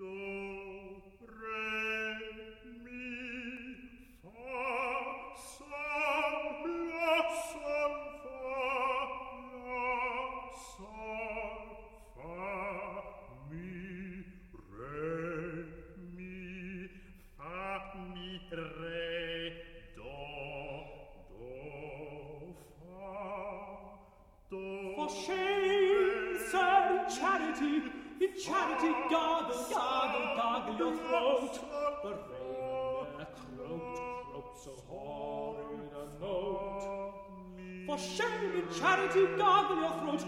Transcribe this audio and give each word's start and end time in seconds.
Don't 0.00 0.29
note, 31.30 31.58
the 32.02 32.08
raven 32.08 33.26
croaked, 33.56 34.32
croaked 34.32 34.58
so 34.64 34.70
horrid 34.88 35.92
a 35.94 36.22
note. 36.22 37.14
For 37.86 37.98
shame 37.98 38.52
and 38.54 38.70
charity, 38.76 39.26
gag 39.36 39.70
your 39.70 39.92
throat, 40.00 40.24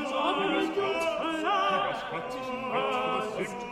Tag, 2.28 3.02
mit 3.38 3.50
Tag, 3.50 3.65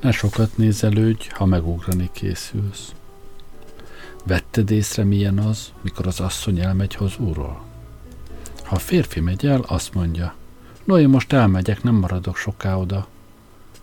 Ne 0.00 0.14
sokat 0.14 0.56
nézelődj, 0.56 1.28
ha 1.30 1.44
megugrani 1.44 2.10
készülsz. 2.12 2.92
Vetted 4.24 4.70
észre, 4.70 5.04
milyen 5.04 5.38
az, 5.38 5.72
mikor 5.80 6.06
az 6.06 6.20
asszony 6.20 6.58
elmegy 6.60 6.94
hozúról? 6.94 7.64
Ha 8.64 8.74
a 8.74 8.78
férfi 8.78 9.20
megy 9.20 9.46
el, 9.46 9.60
azt 9.60 9.94
mondja, 9.94 10.34
no, 10.88 10.98
én 10.98 11.08
most 11.08 11.32
elmegyek, 11.32 11.82
nem 11.82 11.94
maradok 11.94 12.36
soká 12.36 12.76
oda. 12.76 13.06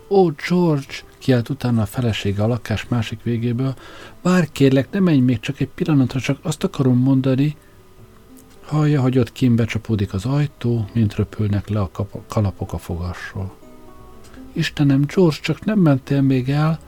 Ó, 0.08 0.30
George, 0.48 0.94
kiált 1.18 1.48
utána 1.48 1.82
a 1.82 1.86
felesége 1.86 2.42
a 2.42 2.46
lakás 2.46 2.88
másik 2.88 3.22
végéből, 3.22 3.74
várj 4.22 4.46
kérlek, 4.52 4.90
ne 4.90 5.00
menj 5.00 5.18
még 5.18 5.40
csak 5.40 5.60
egy 5.60 5.68
pillanatra, 5.68 6.20
csak 6.20 6.38
azt 6.42 6.64
akarom 6.64 6.98
mondani, 6.98 7.56
Hallja, 8.64 9.00
hogy 9.00 9.18
ott 9.18 9.32
kint 9.32 9.56
becsapódik 9.56 10.12
az 10.12 10.24
ajtó, 10.24 10.88
mint 10.92 11.14
röpülnek 11.14 11.68
le 11.68 11.80
a 11.80 11.90
kalapok 12.28 12.72
a 12.72 12.78
fogasról. 12.78 13.54
Istenem, 14.52 15.04
George, 15.14 15.38
csak 15.40 15.64
nem 15.64 15.78
mentél 15.78 16.20
még 16.20 16.50
el? 16.50 16.78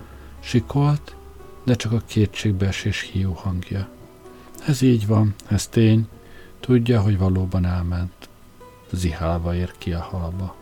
Sikolt, 0.40 1.16
de 1.64 1.74
csak 1.74 1.92
a 1.92 2.02
kétségbeesés 2.06 3.00
hiú 3.00 3.32
hangja. 3.32 3.88
Ez 4.66 4.82
így 4.82 5.06
van, 5.06 5.34
ez 5.48 5.66
tény. 5.66 6.08
Tudja, 6.60 7.00
hogy 7.00 7.18
valóban 7.18 7.64
elment. 7.64 8.27
Zihálva 8.92 9.54
ér 9.54 9.72
ki 9.78 9.92
a 9.92 10.00
halba. 10.00 10.56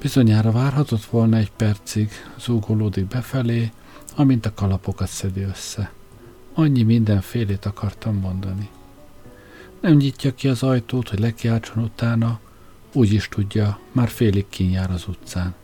Bizonyára 0.00 0.50
várhatott 0.50 1.04
volna 1.04 1.36
egy 1.36 1.50
percig, 1.50 2.10
zúgolódik 2.38 3.06
befelé, 3.06 3.72
amint 4.16 4.46
a 4.46 4.54
kalapokat 4.54 5.08
szedi 5.08 5.42
össze. 5.42 5.92
Annyi 6.54 6.82
mindenfélét 6.82 7.64
akartam 7.64 8.16
mondani. 8.16 8.68
Nem 9.80 9.96
nyitja 9.96 10.34
ki 10.34 10.48
az 10.48 10.62
ajtót, 10.62 11.08
hogy 11.08 11.18
lekiáltson 11.18 11.82
utána, 11.82 12.40
úgy 12.92 13.12
is 13.12 13.28
tudja, 13.28 13.78
már 13.92 14.08
félig 14.08 14.48
kínjár 14.48 14.90
az 14.90 15.04
utcán. 15.08 15.54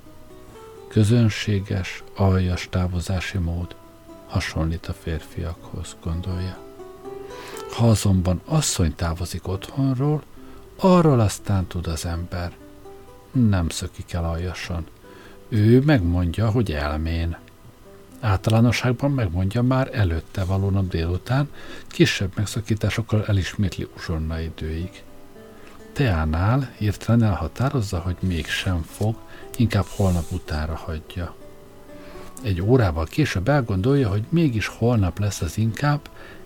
Közönséges, 0.89 2.03
aljas 2.15 2.69
távozási 2.71 3.39
mód 3.39 3.77
hasonlít 4.27 4.87
a 4.87 4.93
férfiakhoz, 4.93 5.97
gondolja. 6.03 6.59
Ha 7.73 7.89
azonban 7.89 8.41
asszony 8.45 8.95
távozik 8.95 9.49
otthonról, 9.49 10.23
arról 10.77 11.21
aztán 11.21 11.67
tud 11.67 11.87
az 11.87 12.05
ember. 12.05 12.53
Nem 13.33 13.69
szökik 13.69 14.13
el 14.13 14.25
aljasan. 14.25 14.87
Ő 15.49 15.81
megmondja, 15.81 16.51
hogy 16.51 16.73
elmén. 16.73 17.37
Általánosságban 18.21 19.11
megmondja 19.11 19.63
már 19.63 19.91
előtte 19.93 20.45
való 20.45 20.71
nap 20.71 20.89
délután, 20.89 21.51
kisebb 21.87 22.33
megszakításokkal 22.35 23.25
elismétli 23.27 23.89
uzsonna 23.97 24.41
időig. 24.41 25.03
Teánál 25.93 26.73
hirtelen 26.79 27.23
elhatározza, 27.23 27.99
hogy 27.99 28.17
mégsem 28.21 28.83
fog, 28.83 29.17
inkább 29.57 29.85
holnap 29.87 30.25
utára 30.31 30.75
hagyja. 30.75 31.35
Egy 32.43 32.63
órával 32.63 33.05
később 33.05 33.49
elgondolja, 33.49 34.09
hogy 34.09 34.25
mégis 34.29 34.67
holnap 34.67 35.19
lesz 35.19 35.41
az 35.41 35.59
inkább, 35.59 36.01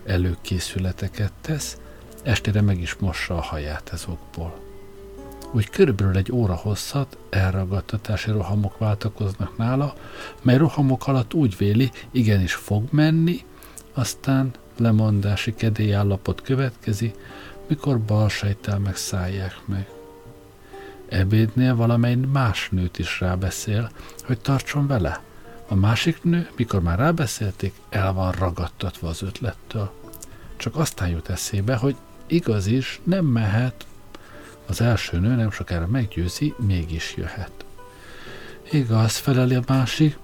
előkészületeket 0.05 1.31
tesz, 1.41 1.77
estére 2.23 2.61
meg 2.61 2.81
is 2.81 2.95
mossa 2.95 3.37
a 3.37 3.41
haját 3.41 3.89
ezokból. 3.93 4.59
Úgy 5.53 5.69
körülbelül 5.69 6.17
egy 6.17 6.31
óra 6.31 6.55
hosszat 6.55 7.17
elragadtatási 7.29 8.31
rohamok 8.31 8.77
váltakoznak 8.77 9.57
nála, 9.57 9.93
mely 10.41 10.57
rohamok 10.57 11.07
alatt 11.07 11.33
úgy 11.33 11.57
véli, 11.57 11.91
igenis 12.11 12.53
fog 12.53 12.87
menni, 12.91 13.45
aztán 13.93 14.51
lemondási 14.77 15.53
kedélyállapot 15.53 16.41
következi, 16.41 17.13
mikor 17.67 17.99
bal 17.99 18.29
sejtel 18.29 18.79
megszállják 18.79 19.61
meg. 19.65 19.87
Ebédnél 21.09 21.75
valamely 21.75 22.15
más 22.15 22.69
nőt 22.71 22.99
is 22.99 23.19
rábeszél, 23.19 23.91
hogy 24.23 24.39
tartson 24.39 24.87
vele. 24.87 25.21
A 25.67 25.75
másik 25.75 26.23
nő, 26.23 26.49
mikor 26.55 26.81
már 26.81 26.97
rábeszélték, 26.97 27.73
el 27.89 28.13
van 28.13 28.31
ragadtatva 28.31 29.07
az 29.07 29.21
ötlettől. 29.21 29.91
Csak 30.57 30.75
aztán 30.75 31.09
jut 31.09 31.29
eszébe, 31.29 31.75
hogy 31.75 31.95
igaz 32.31 32.67
is, 32.67 33.01
nem 33.03 33.25
mehet. 33.25 33.85
Az 34.65 34.81
első 34.81 35.19
nő 35.19 35.35
nem 35.35 35.51
sokára 35.51 35.87
meggyőzi, 35.87 36.53
mégis 36.57 37.15
jöhet. 37.17 37.65
Igaz, 38.71 39.17
feleli 39.17 39.55
a 39.55 39.63
másik, 39.67 40.17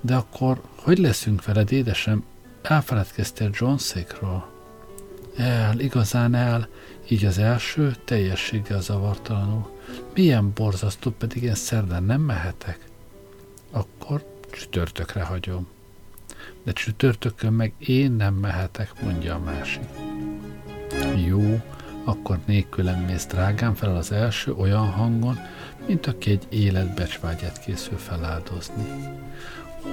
de 0.00 0.14
akkor 0.14 0.60
hogy 0.74 0.98
leszünk 0.98 1.44
veled, 1.44 1.72
édesem? 1.72 2.24
Elfeledkeztél 2.62 3.50
John 3.52 3.76
Székről? 3.76 4.44
El, 5.36 5.78
igazán 5.78 6.34
el, 6.34 6.68
így 7.08 7.24
az 7.24 7.38
első 7.38 7.96
teljességgel 8.04 8.80
zavartalanul. 8.80 9.78
Milyen 10.14 10.52
borzasztó, 10.54 11.10
pedig 11.10 11.42
én 11.42 11.54
szerdán 11.54 12.02
nem 12.02 12.20
mehetek. 12.20 12.78
Akkor 13.70 14.24
csütörtökre 14.52 15.22
hagyom. 15.22 15.68
de 16.62 16.72
csütörtökön 16.72 17.52
meg 17.52 17.72
én 17.78 18.12
nem 18.12 18.34
mehetek, 18.34 19.02
mondja 19.02 19.34
a 19.34 19.38
másik. 19.38 19.88
Jó, 21.26 21.60
akkor 22.04 22.38
nélkülem 22.44 23.00
mész 23.00 23.26
drágám 23.26 23.74
fel 23.74 23.96
az 23.96 24.12
első 24.12 24.54
olyan 24.54 24.90
hangon, 24.90 25.38
mint 25.86 26.06
aki 26.06 26.30
egy 26.30 26.46
életbecsvágyát 26.48 27.60
készül 27.60 27.98
feláldozni. 27.98 28.84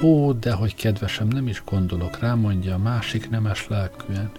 Ó, 0.02 0.34
de 0.34 0.52
hogy 0.52 0.76
kedvesem, 0.76 1.28
nem 1.28 1.48
is 1.48 1.64
gondolok 1.66 2.20
rá, 2.20 2.34
mondja 2.34 2.74
a 2.74 2.78
másik 2.78 3.30
nemes 3.30 3.68
lelkűen. 3.68 4.32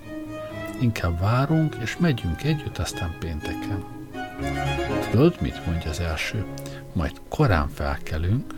Inkább 0.80 1.20
várunk, 1.20 1.76
és 1.82 1.96
megyünk 1.96 2.42
együtt, 2.42 2.78
aztán 2.78 3.16
pénteken. 3.18 3.84
Tudod, 5.10 5.36
mit 5.40 5.66
mondja 5.66 5.90
az 5.90 6.00
első? 6.00 6.44
Majd 6.92 7.20
korán 7.28 7.68
felkelünk, 7.68 8.54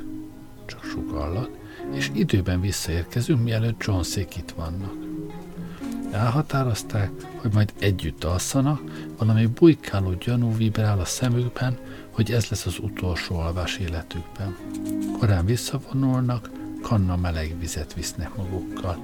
csak 0.66 0.84
sugallat, 0.84 1.50
és 1.92 2.10
időben 2.14 2.60
visszaérkezünk, 2.60 3.42
mielőtt 3.42 3.84
Johnszék 3.84 4.36
itt 4.36 4.50
vannak. 4.56 5.09
Elhatározták, 6.12 7.10
hogy 7.36 7.52
majd 7.52 7.72
együtt 7.78 8.24
alszanak, 8.24 8.80
valami 9.18 9.46
bujkáló 9.46 10.12
gyanú 10.12 10.56
vibrál 10.56 10.98
a 11.00 11.04
szemükben, 11.04 11.78
hogy 12.10 12.32
ez 12.32 12.48
lesz 12.48 12.66
az 12.66 12.78
utolsó 12.78 13.38
alvás 13.38 13.76
életükben. 13.76 14.56
Korán 15.18 15.44
visszavonulnak, 15.44 16.50
kanna 16.82 17.16
meleg 17.16 17.58
vizet 17.58 17.94
visznek 17.94 18.36
magukkal. 18.36 18.98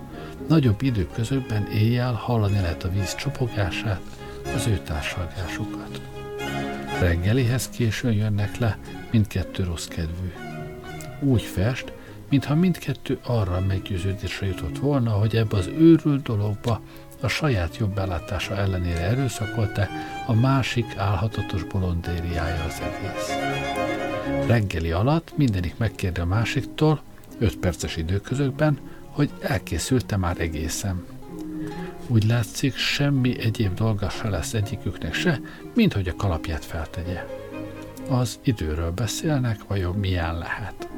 Nagyobb 0.49 0.83
időközökben 0.83 1.67
éjjel 1.67 2.13
hallani 2.13 2.61
lehet 2.61 2.85
a 2.85 2.91
víz 2.91 3.15
csopogását, 3.15 4.01
az 4.55 4.67
ő 4.67 4.79
társalgásukat. 4.79 6.01
Reggelihez 7.01 7.69
későn 7.69 8.13
jönnek 8.13 8.59
le, 8.59 8.79
mindkettő 9.11 9.65
rossz 9.65 9.87
kedvű. 9.87 10.33
Úgy 11.21 11.43
fest, 11.43 11.93
mintha 12.29 12.55
mindkettő 12.55 13.19
arra 13.27 13.61
meggyőződésre 13.61 14.47
jutott 14.47 14.79
volna, 14.79 15.11
hogy 15.11 15.37
ebbe 15.37 15.57
az 15.57 15.67
őrült 15.67 16.23
dologba 16.23 16.81
a 17.21 17.29
saját 17.29 17.77
jobb 17.77 17.99
ellátása 17.99 18.57
ellenére 18.57 19.01
erőszakolta, 19.01 19.87
a 20.27 20.33
másik 20.33 20.97
álhatatos 20.97 21.65
bolondériája 21.65 22.65
az 22.65 22.81
egész. 22.81 23.37
Reggeli 24.47 24.91
alatt 24.91 25.37
mindenik 25.37 25.77
megkérde 25.77 26.21
a 26.21 26.27
másiktól, 26.27 27.03
öt 27.39 27.57
perces 27.57 27.97
időközökben, 27.97 28.79
hogy 29.11 29.31
elkészülte 29.41 30.17
már 30.17 30.41
egészen. 30.41 31.05
Úgy 32.07 32.25
látszik, 32.25 32.77
semmi 32.77 33.39
egyéb 33.41 33.75
dolga 33.75 34.09
se 34.09 34.29
lesz 34.29 34.55
egyiküknek 34.55 35.15
se, 35.15 35.41
mint 35.75 35.93
hogy 35.93 36.09
a 36.09 36.17
kalapját 36.17 36.65
feltegye. 36.65 37.27
Az 38.09 38.39
időről 38.43 38.91
beszélnek, 38.91 39.67
vajon 39.67 39.95
milyen 39.95 40.39
lehet. 40.39 40.89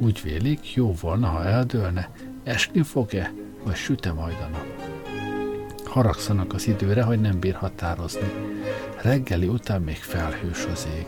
Úgy 0.00 0.20
vélik, 0.22 0.74
jó 0.74 0.94
volna, 1.00 1.26
ha 1.26 1.44
eldőlne, 1.44 2.10
esni 2.44 2.82
fog-e, 2.82 3.32
vagy 3.64 3.74
süte 3.74 4.12
majd 4.12 4.36
a 4.42 4.48
nap. 4.48 4.66
Haragszanak 5.84 6.52
az 6.52 6.66
időre, 6.66 7.02
hogy 7.02 7.20
nem 7.20 7.40
bír 7.40 7.54
határozni. 7.54 8.32
Reggeli 9.02 9.46
után 9.46 9.82
még 9.82 9.96
felhős 9.96 10.66
az 10.72 10.88
ég. 10.96 11.06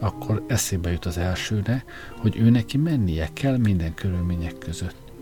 Akkor 0.00 0.44
eszébe 0.48 0.90
jut 0.90 1.04
az 1.04 1.18
elsőre, 1.18 1.84
hogy 2.18 2.36
ő 2.38 2.50
neki 2.50 2.76
mennie 2.76 3.28
kell 3.32 3.56
minden 3.56 3.94
körülmények 3.94 4.58
között. 4.58 5.12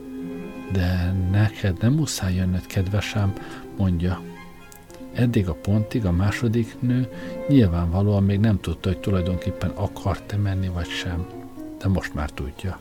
De 0.73 1.15
neked 1.31 1.77
nem 1.81 1.93
muszáj 1.93 2.35
jönnöd, 2.35 2.67
kedvesem, 2.67 3.33
mondja. 3.77 4.21
Eddig 5.13 5.49
a 5.49 5.55
pontig 5.55 6.05
a 6.05 6.13
második 6.13 6.81
nő 6.81 7.09
nyilvánvalóan 7.49 8.23
még 8.23 8.41
nem 8.41 8.61
tudta, 8.61 8.89
hogy 8.89 8.99
tulajdonképpen 8.99 9.71
akart-e 9.71 10.37
menni, 10.37 10.69
vagy 10.69 10.89
sem. 10.89 11.44
De 11.85 11.91
most 11.91 12.15
már 12.15 12.31
tudja. 12.31 12.81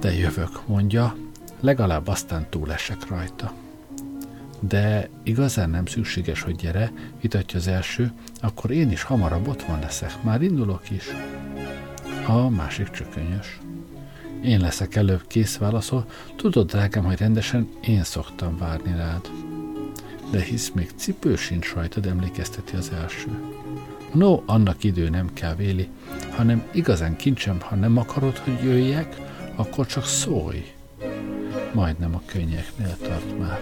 De 0.00 0.12
jövök, 0.12 0.66
mondja, 0.66 1.16
legalább 1.60 2.06
aztán 2.06 2.46
túlesek 2.50 3.08
rajta. 3.08 3.52
De 4.60 5.08
igazán 5.22 5.70
nem 5.70 5.86
szükséges, 5.86 6.42
hogy 6.42 6.56
gyere, 6.56 6.92
vitatja 7.20 7.58
az 7.58 7.66
első, 7.66 8.12
akkor 8.40 8.70
én 8.70 8.90
is 8.90 9.02
hamarabb 9.02 9.48
ott 9.48 9.62
van 9.62 9.78
leszek, 9.78 10.22
már 10.22 10.42
indulok 10.42 10.90
is. 10.90 11.04
A 12.26 12.48
másik 12.48 12.90
csökönyös. 12.90 13.60
Én 14.42 14.60
leszek 14.60 14.94
előbb 14.94 15.26
kész 15.26 15.56
válaszol, 15.56 16.06
tudod, 16.36 16.66
drágám, 16.70 17.04
hogy 17.04 17.18
rendesen 17.18 17.68
én 17.80 18.02
szoktam 18.04 18.56
várni 18.58 18.96
rád. 18.96 19.30
De 20.30 20.40
hisz 20.40 20.70
még 20.74 20.90
cipő 20.96 21.36
sincs 21.36 21.72
rajtad, 21.74 22.06
emlékezteti 22.06 22.76
az 22.76 22.90
első. 23.00 23.28
No, 24.12 24.42
annak 24.46 24.84
idő 24.84 25.08
nem 25.08 25.32
kell 25.32 25.54
véli, 25.54 25.88
hanem 26.30 26.68
igazán 26.72 27.16
kincsem, 27.16 27.60
ha 27.60 27.74
nem 27.74 27.96
akarod, 27.96 28.36
hogy 28.36 28.62
jöjjek, 28.62 29.16
akkor 29.54 29.86
csak 29.86 30.04
szólj. 30.04 30.72
Majdnem 31.72 32.14
a 32.14 32.22
könnyeknél 32.26 32.96
tart 33.02 33.38
már. 33.38 33.60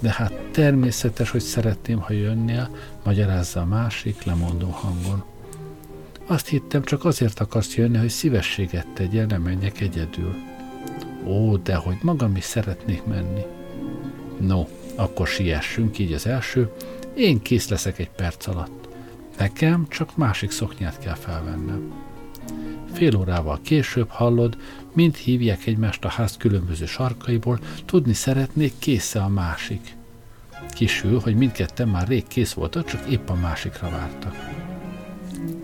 De 0.00 0.10
hát 0.10 0.32
természetes, 0.32 1.30
hogy 1.30 1.40
szeretném, 1.40 1.98
ha 1.98 2.12
jönnél, 2.12 2.70
magyarázza 3.04 3.60
a 3.60 3.64
másik 3.64 4.22
lemondó 4.22 4.68
hangon. 4.68 5.24
Azt 6.26 6.48
hittem, 6.48 6.82
csak 6.82 7.04
azért 7.04 7.40
akarsz 7.40 7.76
jönni, 7.76 7.96
hogy 7.96 8.08
szívességet 8.08 8.86
tegyél, 8.94 9.26
nem 9.26 9.42
menjek 9.42 9.80
egyedül. 9.80 10.34
Ó, 11.26 11.56
de 11.56 11.74
hogy 11.74 11.96
magam 12.02 12.36
is 12.36 12.44
szeretnék 12.44 13.04
menni. 13.04 13.42
No, 14.40 14.66
akkor 14.94 15.26
siessünk, 15.26 15.98
így 15.98 16.12
az 16.12 16.26
első. 16.26 16.72
Én 17.14 17.42
kész 17.42 17.68
leszek 17.68 17.98
egy 17.98 18.10
perc 18.10 18.46
alatt. 18.46 18.87
Nekem 19.38 19.86
csak 19.88 20.16
másik 20.16 20.50
szoknyát 20.50 20.98
kell 20.98 21.14
felvennem. 21.14 21.92
Fél 22.92 23.16
órával 23.16 23.58
később 23.62 24.08
hallod, 24.08 24.56
mind 24.92 25.14
hívják 25.14 25.66
egymást 25.66 26.04
a 26.04 26.08
ház 26.08 26.36
különböző 26.36 26.86
sarkaiból, 26.86 27.58
tudni 27.84 28.12
szeretnék, 28.12 28.72
késze 28.78 29.22
a 29.22 29.28
másik. 29.28 29.96
Kisül, 30.70 31.20
hogy 31.20 31.36
mindketten 31.36 31.88
már 31.88 32.08
rég 32.08 32.26
kész 32.26 32.52
voltak, 32.52 32.84
csak 32.84 33.08
épp 33.08 33.28
a 33.28 33.34
másikra 33.34 33.90
vártak. 33.90 34.34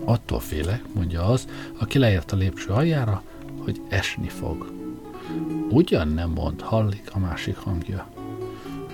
Attól 0.03 0.39
félek, 0.39 0.81
mondja 0.93 1.25
az, 1.25 1.47
aki 1.77 1.97
leért 1.97 2.31
a 2.31 2.35
lépcső 2.35 2.69
aljára, 2.69 3.23
hogy 3.57 3.81
esni 3.89 4.29
fog. 4.29 4.73
Ugyan 5.69 6.07
nem 6.07 6.29
mond, 6.29 6.61
hallik 6.61 7.09
a 7.13 7.19
másik 7.19 7.55
hangja. 7.55 8.07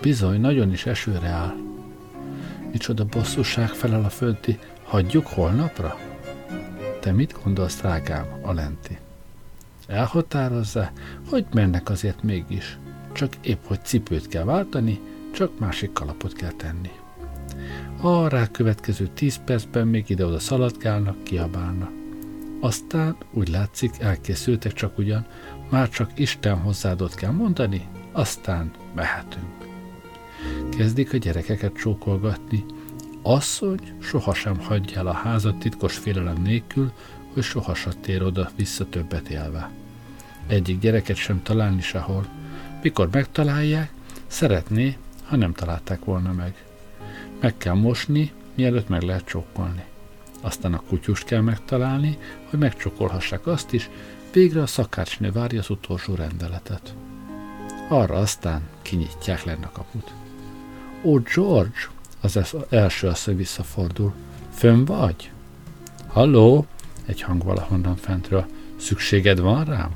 Bizony, 0.01 0.39
nagyon 0.39 0.71
is 0.71 0.85
esőre 0.85 1.27
áll. 1.27 1.55
Micsoda 2.71 3.05
bosszúság 3.05 3.69
felel 3.69 4.03
a 4.03 4.09
földi, 4.09 4.59
hagyjuk 4.91 5.27
holnapra? 5.27 5.97
Te 6.99 7.11
mit 7.11 7.39
gondolsz, 7.43 7.77
drágám, 7.79 8.25
a 8.41 8.53
lenti? 8.53 8.97
Elhatározza, 9.87 10.91
hogy 11.29 11.45
mennek 11.53 11.89
azért 11.89 12.23
mégis. 12.23 12.77
Csak 13.11 13.33
épp, 13.41 13.63
hogy 13.65 13.85
cipőt 13.85 14.27
kell 14.27 14.43
váltani, 14.43 14.99
csak 15.33 15.59
másik 15.59 15.93
kalapot 15.93 16.33
kell 16.33 16.51
tenni. 16.51 16.91
A 18.01 18.27
rá 18.27 18.47
következő 18.47 19.07
tíz 19.07 19.39
percben 19.45 19.87
még 19.87 20.09
ide-oda 20.09 20.39
szaladgálnak, 20.39 21.23
kiabálnak. 21.23 21.91
Aztán 22.59 23.15
úgy 23.31 23.49
látszik, 23.49 23.99
elkészültek 23.99 24.73
csak 24.73 24.97
ugyan, 24.97 25.25
már 25.69 25.89
csak 25.89 26.11
Isten 26.15 26.59
hozzádott 26.59 27.15
kell 27.15 27.31
mondani, 27.31 27.87
aztán 28.11 28.71
mehetünk. 28.95 29.67
Kezdik 30.77 31.13
a 31.13 31.17
gyerekeket 31.17 31.73
csókolgatni. 31.73 32.65
Asszony 33.21 33.79
sohasem 34.01 34.59
hagyja 34.59 34.99
el 34.99 35.07
a 35.07 35.13
házat 35.13 35.59
titkos 35.59 35.97
félelem 35.97 36.41
nélkül, 36.41 36.91
hogy 37.33 37.43
sohasem 37.43 37.93
tér 38.01 38.23
oda 38.23 38.51
vissza 38.55 38.89
többet 38.89 39.29
élve. 39.29 39.69
Egyik 40.47 40.79
gyereket 40.79 41.15
sem 41.15 41.43
találni 41.43 41.81
sehol. 41.81 42.25
Mikor 42.81 43.09
megtalálják, 43.11 43.91
szeretné, 44.27 44.97
ha 45.25 45.35
nem 45.35 45.53
találták 45.53 46.05
volna 46.05 46.31
meg. 46.31 46.63
Meg 47.39 47.57
kell 47.57 47.73
mosni, 47.73 48.31
mielőtt 48.55 48.87
meg 48.87 49.01
lehet 49.01 49.25
csókolni. 49.25 49.83
Aztán 50.41 50.73
a 50.73 50.83
kutyust 50.87 51.23
kell 51.23 51.41
megtalálni, 51.41 52.17
hogy 52.49 52.59
megcsokolhassák 52.59 53.47
azt 53.47 53.73
is, 53.73 53.89
végre 54.31 54.61
a 54.61 54.67
szakácsnő 54.67 55.31
várja 55.31 55.59
az 55.59 55.69
utolsó 55.69 56.15
rendeletet. 56.15 56.95
Arra 57.89 58.15
aztán 58.15 58.61
kinyitják 58.81 59.43
lenne 59.43 59.65
a 59.65 59.71
kaput. 59.71 60.11
Ó, 61.03 61.19
George! 61.19 61.99
Az 62.21 62.55
első 62.69 63.07
asszony 63.07 63.35
visszafordul. 63.35 64.13
Fönn 64.53 64.85
vagy? 64.85 65.31
Halló? 66.07 66.65
Egy 67.05 67.21
hang 67.21 67.43
valahonnan 67.43 67.95
fentről. 67.95 68.45
Szükséged 68.75 69.39
van 69.39 69.65
rám? 69.65 69.95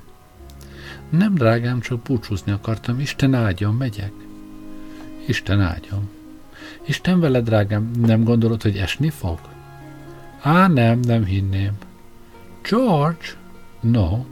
Nem, 1.09 1.33
drágám, 1.33 1.79
csak 1.79 2.01
búcsúzni 2.01 2.51
akartam. 2.51 2.99
Isten 2.99 3.33
áldjon, 3.33 3.73
megyek. 3.73 4.11
Isten 5.27 5.61
áldjon. 5.61 6.09
Isten 6.85 7.19
vele, 7.19 7.41
drágám, 7.41 7.91
nem 7.99 8.23
gondolod, 8.23 8.61
hogy 8.61 8.77
esni 8.77 9.09
fog? 9.09 9.39
Á, 10.41 10.67
nem, 10.67 10.99
nem 10.99 11.25
hinném. 11.25 11.73
George? 12.69 13.25
No. 13.79 14.25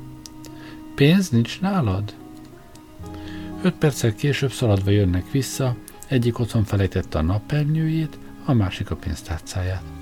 Pénz 0.96 1.30
nincs 1.30 1.62
nálad? 1.62 2.14
Öt 3.62 3.74
perccel 3.74 4.16
később 4.16 4.52
szaladva 4.52 4.90
jönnek 4.90 5.32
vissza, 5.32 5.76
egyik 6.14 6.40
otthon 6.40 6.64
felejtette 6.64 7.18
a 7.18 7.22
napernyőjét, 7.22 8.18
a 8.46 8.54
másik 8.54 8.92
a 8.92 8.96
pénztárcáját. 8.96 9.93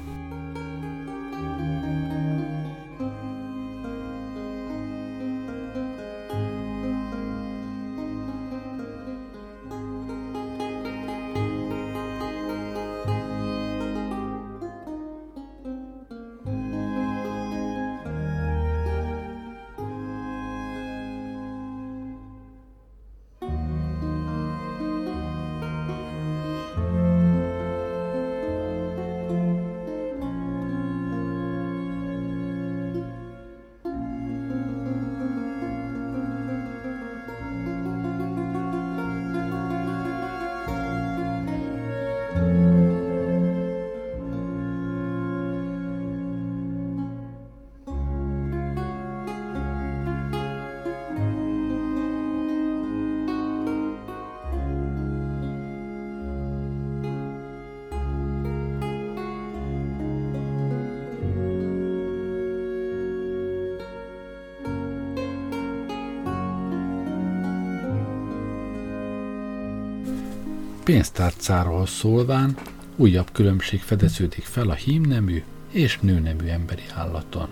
Pénztárcáról 70.92 71.86
szólván 71.86 72.58
újabb 72.96 73.32
különbség 73.32 73.80
fedeződik 73.80 74.44
fel 74.44 74.70
a 74.70 74.74
hímnemű 74.74 75.44
és 75.70 76.00
nőnemű 76.00 76.48
emberi 76.48 76.84
állaton. 76.96 77.50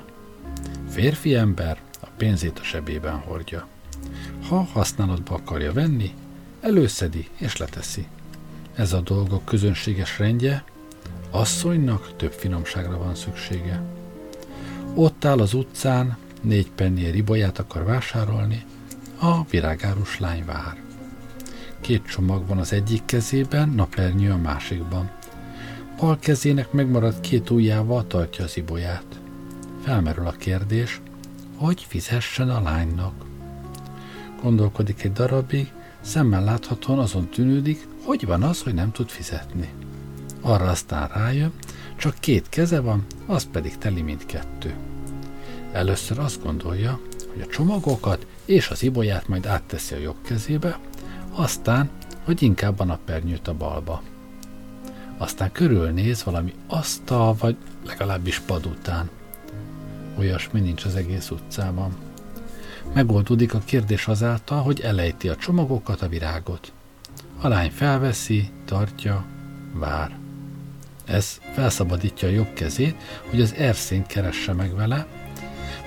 Férfi 0.90 1.36
ember 1.36 1.82
a 2.02 2.08
pénzét 2.18 2.60
a 2.60 2.64
sebében 2.64 3.18
hordja. 3.18 3.68
Ha 4.48 4.64
használatba 4.64 5.36
akarja 5.36 5.74
venni, 5.74 6.14
előszedi 6.62 7.28
és 7.38 7.58
leteszi. 7.58 8.08
Ez 8.76 8.94
a 8.94 9.02
dolgok 9.02 9.46
közönséges 9.46 10.20
rendje, 10.20 10.64
asszonynak 11.30 12.16
több 12.16 12.34
finomságra 12.34 12.98
van 12.98 13.16
szüksége. 13.16 13.82
Ott 14.96 15.26
áll 15.26 15.40
az 15.40 15.54
utcán, 15.54 16.18
négy 16.42 16.72
pennér 16.72 17.14
ribolyát 17.14 17.60
akar 17.60 17.84
vásárolni, 17.84 18.66
a 19.20 19.44
virágárus 19.50 20.20
lány 20.20 20.46
vár. 20.46 20.89
Két 21.82 22.06
csomag 22.06 22.48
van 22.48 22.58
az 22.58 22.74
egyik 22.74 23.06
kezében, 23.06 23.70
napernyő 23.70 24.32
a 24.32 24.38
másikban. 24.38 25.10
Bal 26.00 26.20
kezének 26.20 26.72
megmaradt 26.72 27.20
két 27.20 27.50
ujjával 27.50 28.08
tartja 28.08 28.44
az 28.44 28.58
ibolyát. 28.58 29.20
Felmerül 29.84 30.28
a 30.28 30.32
kérdés, 30.32 31.02
hogy 31.56 31.86
fizessen 31.90 32.50
a 32.50 32.62
lánynak. 32.62 33.26
Gondolkodik 34.42 35.04
egy 35.04 35.12
darabig, 35.12 35.72
szemmel 36.02 36.44
láthatóan 36.44 37.00
azon 37.00 37.30
tűnődik, 37.30 37.88
hogy 38.04 38.26
van 38.26 38.44
az, 38.44 38.62
hogy 38.62 38.74
nem 38.74 38.92
tud 38.92 39.10
fizetni. 39.10 39.70
Arra 40.42 40.70
aztán 40.70 41.08
rájön, 41.08 41.52
csak 41.98 42.16
két 42.20 42.50
keze 42.50 42.80
van, 42.80 43.06
az 43.26 43.48
pedig 43.52 43.78
teli 43.78 44.02
mindkettő. 44.02 44.74
Először 45.72 46.20
azt 46.20 46.44
gondolja, 46.44 47.00
hogy 47.34 47.42
a 47.42 47.48
csomagokat 47.48 48.26
és 48.46 48.70
az 48.70 48.84
ibolyát 48.84 49.28
majd 49.28 49.46
átteszi 49.46 49.96
a 49.96 49.98
jobb 49.98 50.22
kezébe, 50.22 50.80
aztán, 51.32 51.90
hogy 52.24 52.42
inkább 52.42 52.80
a 52.80 52.84
napernyőt 52.84 53.48
a 53.48 53.54
balba. 53.54 54.02
Aztán 55.18 55.52
körülnéz 55.52 56.24
valami 56.24 56.54
asztal, 56.68 57.36
vagy 57.40 57.58
legalábbis 57.86 58.40
pad 58.40 58.66
után. 58.66 59.10
Olyasmi 60.18 60.60
nincs 60.60 60.86
az 60.86 60.96
egész 60.96 61.30
utcában. 61.30 61.96
Megoldódik 62.94 63.54
a 63.54 63.62
kérdés 63.66 64.08
azáltal, 64.08 64.62
hogy 64.62 64.80
elejti 64.80 65.30
a 65.30 65.36
csomagokat, 65.36 66.02
a 66.02 66.08
virágot. 66.08 66.72
A 67.42 67.48
lány 67.48 67.72
felveszi, 67.72 68.50
tartja, 68.66 69.26
vár. 69.74 70.18
Ez 71.06 71.40
felszabadítja 71.54 72.28
a 72.28 72.32
jobb 72.32 72.54
kezét, 72.54 72.96
hogy 73.30 73.42
az 73.42 73.54
erszényt 73.54 74.08
keresse 74.08 74.54
meg 74.54 74.76
vele, 74.76 75.08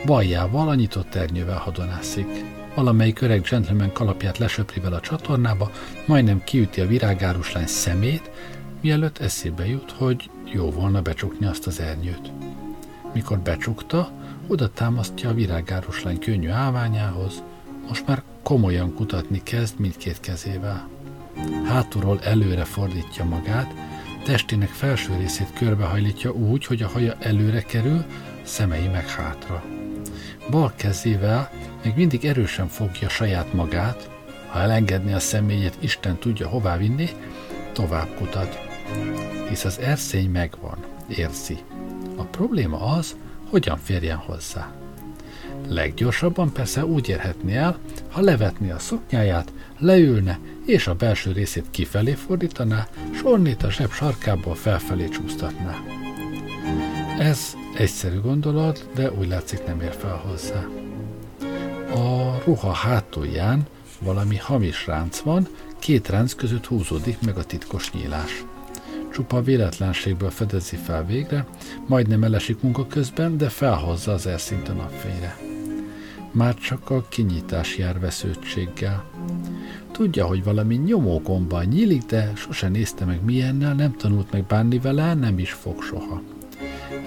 baljával 0.06 0.68
a 0.68 0.74
nyitott 0.74 1.14
ernyővel 1.14 1.58
hadonászik. 1.58 2.44
Valamelyik 2.74 3.20
öreg 3.20 3.40
gentleman 3.50 3.92
kalapját 3.92 4.38
lesöpri 4.38 4.80
vele 4.80 4.96
a 4.96 5.00
csatornába, 5.00 5.70
majdnem 6.06 6.44
kiüti 6.44 6.80
a 6.80 6.86
virágáruslány 6.86 7.66
szemét, 7.66 8.30
mielőtt 8.80 9.18
eszébe 9.18 9.66
jut, 9.66 9.90
hogy 9.90 10.30
jó 10.44 10.70
volna 10.70 11.02
becsukni 11.02 11.46
azt 11.46 11.66
az 11.66 11.80
ernyőt. 11.80 12.32
Mikor 13.14 13.38
becsukta, 13.38 14.10
oda 14.46 14.70
támasztja 14.70 15.28
a 15.28 15.34
virágáruslány 15.34 16.18
könnyű 16.18 16.48
állványához, 16.48 17.42
most 17.88 18.06
már 18.06 18.22
komolyan 18.42 18.94
kutatni 18.94 19.42
kezd 19.42 19.78
mindkét 19.78 20.20
kezével. 20.20 20.88
Hátulról 21.64 22.20
előre 22.22 22.64
fordítja 22.64 23.24
magát, 23.24 23.74
testének 24.24 24.68
felső 24.68 25.16
részét 25.16 25.52
körbehajlítja 25.58 26.30
úgy, 26.30 26.66
hogy 26.66 26.82
a 26.82 26.88
haja 26.88 27.16
előre 27.18 27.62
kerül, 27.62 28.04
szemei 28.42 28.88
meg 28.88 29.08
hátra. 29.08 29.62
Bal 30.50 30.72
kezével 30.76 31.50
még 31.84 31.94
mindig 31.96 32.24
erősen 32.24 32.68
fogja 32.68 33.08
saját 33.08 33.52
magát, 33.52 34.10
ha 34.46 34.58
elengedni 34.58 35.12
a 35.12 35.18
személyét, 35.18 35.76
Isten 35.80 36.18
tudja 36.18 36.48
hová 36.48 36.76
vinni, 36.76 37.08
tovább 37.72 38.08
kutat. 38.16 38.58
Hisz 39.48 39.64
az 39.64 39.78
erszény 39.78 40.30
megvan, 40.30 40.78
érzi. 41.08 41.58
A 42.16 42.22
probléma 42.22 42.80
az, 42.80 43.16
hogyan 43.50 43.78
férjen 43.78 44.16
hozzá. 44.16 44.72
Leggyorsabban 45.68 46.52
persze 46.52 46.84
úgy 46.84 47.08
érhetné 47.08 47.56
el, 47.56 47.78
ha 48.10 48.20
levetné 48.20 48.70
a 48.70 48.78
szoknyáját, 48.78 49.52
leülne, 49.78 50.38
és 50.66 50.86
a 50.86 50.94
belső 50.94 51.32
részét 51.32 51.70
kifelé 51.70 52.12
fordítaná, 52.12 52.88
s 53.14 53.24
onnét 53.24 53.62
a 53.62 53.70
zseb 53.70 53.90
sarkából 53.90 54.54
felfelé 54.54 55.08
csúsztatná. 55.08 55.76
Ez 57.18 57.54
egyszerű 57.76 58.20
gondolat, 58.20 58.88
de 58.94 59.12
úgy 59.12 59.28
látszik 59.28 59.66
nem 59.66 59.80
ér 59.80 59.94
fel 60.00 60.16
hozzá. 60.16 60.66
A 61.94 62.42
ruha 62.44 62.72
hátulján 62.72 63.66
valami 64.00 64.36
hamis 64.36 64.86
ránc 64.86 65.18
van, 65.18 65.48
két 65.78 66.08
ránc 66.08 66.34
között 66.34 66.66
húzódik 66.66 67.20
meg 67.20 67.36
a 67.36 67.44
titkos 67.44 67.92
nyílás. 67.92 68.44
Csupa 69.12 69.42
véletlenségből 69.42 70.30
fedezi 70.30 70.76
fel 70.76 71.04
végre, 71.06 71.46
majdnem 71.86 72.24
elesik 72.24 72.60
munka 72.60 72.86
közben, 72.86 73.36
de 73.36 73.48
felhozza 73.48 74.12
az 74.12 74.26
erszint 74.26 74.68
a 74.68 74.72
napfényre. 74.72 75.36
Már 76.30 76.54
csak 76.54 76.90
a 76.90 77.04
kinyitás 77.08 77.76
jár 77.76 78.00
vesződtséggel. 78.00 79.04
Tudja, 79.90 80.26
hogy 80.26 80.44
valami 80.44 80.74
nyomógomba 80.74 81.62
nyílik, 81.62 82.02
de 82.02 82.32
sose 82.34 82.68
nézte 82.68 83.04
meg 83.04 83.24
milyennel, 83.24 83.74
nem 83.74 83.96
tanult 83.96 84.32
meg 84.32 84.44
bánni 84.44 84.78
vele, 84.78 85.14
nem 85.14 85.38
is 85.38 85.52
fog 85.52 85.82
soha. 85.82 86.22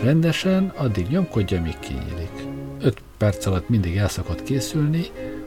Rendesen 0.01 0.73
addig 0.77 1.07
nyomkodja, 1.07 1.61
míg 1.61 1.79
kinyílik. 1.79 2.54
Öt 2.79 3.01
perc 3.17 3.45
alatt 3.45 3.69
mindig 3.69 3.97
el 3.97 4.07
szokott 4.07 4.43
készülni, 4.43 5.05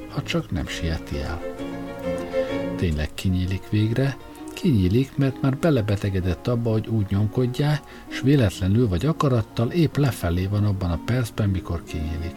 ha 0.08 0.22
csak 0.22 0.50
nem 0.50 0.66
sieti 0.66 1.20
el. 1.20 1.42
Tényleg 2.76 3.14
kinyílik 3.14 3.68
végre, 3.70 4.16
kinyílik, 4.54 5.16
mert 5.16 5.40
már 5.42 5.56
belebetegedett 5.56 6.46
abba, 6.46 6.70
hogy 6.70 6.86
úgy 6.86 7.06
nyomkodják, 7.08 7.82
s 8.08 8.20
véletlenül 8.20 8.88
vagy 8.88 9.06
akarattal 9.06 9.70
épp 9.70 9.96
lefelé 9.96 10.46
van 10.46 10.64
abban 10.64 10.90
a 10.90 11.00
percben, 11.04 11.48
mikor 11.48 11.82
kinyílik. 11.82 12.36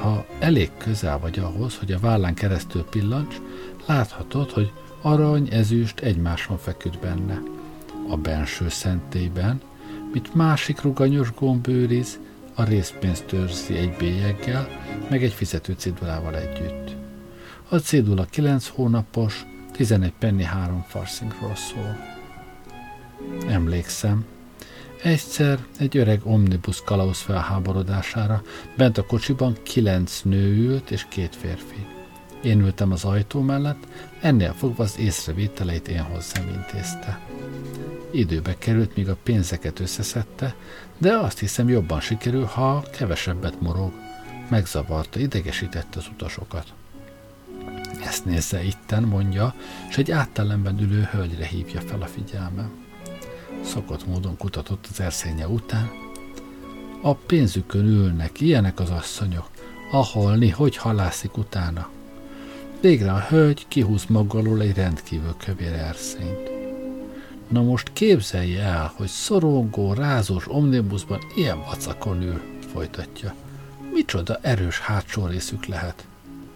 Ha 0.00 0.26
elég 0.38 0.70
közel 0.78 1.18
vagy 1.18 1.38
ahhoz, 1.38 1.76
hogy 1.78 1.92
a 1.92 1.98
vállán 1.98 2.34
keresztül 2.34 2.84
pillancs, 2.84 3.36
láthatod, 3.86 4.50
hogy 4.50 4.72
arany, 5.02 5.48
ezüst 5.50 6.00
egymáson 6.00 6.58
feküdt 6.58 6.98
benne. 6.98 7.42
A 8.08 8.16
benső 8.16 8.68
szentélyben, 8.68 9.60
mint 10.12 10.34
másik 10.34 10.82
ruganyos 10.82 11.32
gomb 11.34 11.68
őriz, 11.68 12.18
a 12.54 12.64
részpénzt 12.64 13.32
őrzi 13.32 13.76
egy 13.76 13.96
bélyeggel, 13.96 14.68
meg 15.10 15.24
egy 15.24 15.32
fizető 15.32 15.74
cédulával 15.76 16.36
együtt. 16.36 16.96
A 17.68 17.76
cédula 17.76 18.24
9 18.24 18.68
hónapos, 18.68 19.46
11 19.72 20.12
penny 20.18 20.42
3 20.42 20.84
farszingról 20.88 21.54
szól. 21.54 21.96
Emlékszem, 23.48 24.24
egyszer 25.02 25.58
egy 25.78 25.96
öreg 25.96 26.20
omnibus 26.24 26.82
kalauz 26.84 27.18
felháborodására 27.18 28.42
bent 28.76 28.98
a 28.98 29.06
kocsiban 29.06 29.56
kilenc 29.62 30.20
nő 30.22 30.56
ült 30.56 30.90
és 30.90 31.06
két 31.08 31.36
férfi. 31.36 31.86
Én 32.42 32.60
ültem 32.60 32.92
az 32.92 33.04
ajtó 33.04 33.40
mellett, 33.40 33.86
ennél 34.20 34.52
fogva 34.52 34.82
az 34.82 34.98
észrevételeit 34.98 35.88
én 35.88 36.02
hozzám 36.02 36.48
intézte. 36.48 37.20
Időbe 38.14 38.58
került, 38.58 38.96
míg 38.96 39.08
a 39.08 39.16
pénzeket 39.22 39.80
összeszedte, 39.80 40.54
de 40.98 41.16
azt 41.16 41.38
hiszem 41.38 41.68
jobban 41.68 42.00
sikerül, 42.00 42.44
ha 42.44 42.84
kevesebbet 42.96 43.60
morog. 43.60 43.92
Megzavarta, 44.48 45.18
idegesítette 45.18 45.98
az 45.98 46.06
utasokat. 46.12 46.72
Ezt 48.04 48.24
nézze 48.24 48.64
itten, 48.64 49.02
mondja, 49.02 49.54
és 49.88 49.98
egy 49.98 50.10
áttelemben 50.10 50.80
ülő 50.80 51.08
hölgyre 51.12 51.46
hívja 51.46 51.80
fel 51.80 52.02
a 52.02 52.06
figyelmem. 52.06 52.70
Szokott 53.64 54.06
módon 54.06 54.36
kutatott 54.36 54.86
az 54.90 55.00
erszénye 55.00 55.48
után. 55.48 55.90
A 57.02 57.14
pénzükön 57.14 57.86
ülnek, 57.86 58.40
ilyenek 58.40 58.80
az 58.80 58.90
asszonyok. 58.90 59.50
Aholni, 59.90 60.50
hogy 60.50 60.76
halászik 60.76 61.36
utána. 61.36 61.88
Végre 62.80 63.12
a 63.12 63.26
hölgy 63.28 63.68
kihúz 63.68 64.04
maga 64.08 64.38
alól 64.38 64.60
egy 64.60 64.76
rendkívül 64.76 65.34
kövér 65.44 65.72
erszényt. 65.72 66.53
Na 67.48 67.62
most 67.62 67.92
képzelje 67.92 68.62
el, 68.62 68.92
hogy 68.96 69.06
szorongó, 69.06 69.92
rázós 69.92 70.48
omnibusban 70.48 71.18
ilyen 71.36 71.58
vacakon 71.58 72.22
ül, 72.22 72.40
folytatja. 72.72 73.34
Micsoda 73.92 74.38
erős 74.42 74.78
hátsó 74.78 75.26
részük 75.26 75.66
lehet. 75.66 76.06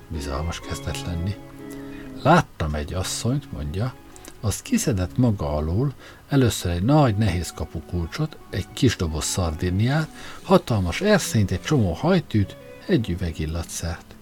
Bizalmas 0.09 0.61
kezdett 0.61 1.07
lenni. 1.07 1.35
Láttam 2.23 2.75
egy 2.75 2.95
asszonyt, 2.95 3.53
mondja, 3.53 3.95
az 4.41 4.63
kiszedett 4.63 5.17
maga 5.17 5.57
alól 5.57 5.95
először 6.29 6.73
egy 6.73 6.83
nagy, 6.83 7.17
nehéz 7.17 7.53
kapukulcsot, 7.53 8.37
egy 8.51 8.67
kis 8.73 8.97
doboz 8.97 9.25
szardiniát, 9.25 10.09
hatalmas 10.43 11.01
erszényt, 11.01 11.51
egy 11.51 11.63
csomó 11.63 11.93
hajtűt, 11.93 12.57
egy 12.87 13.09
üveg 13.09 13.39
illatszert. 13.39 14.15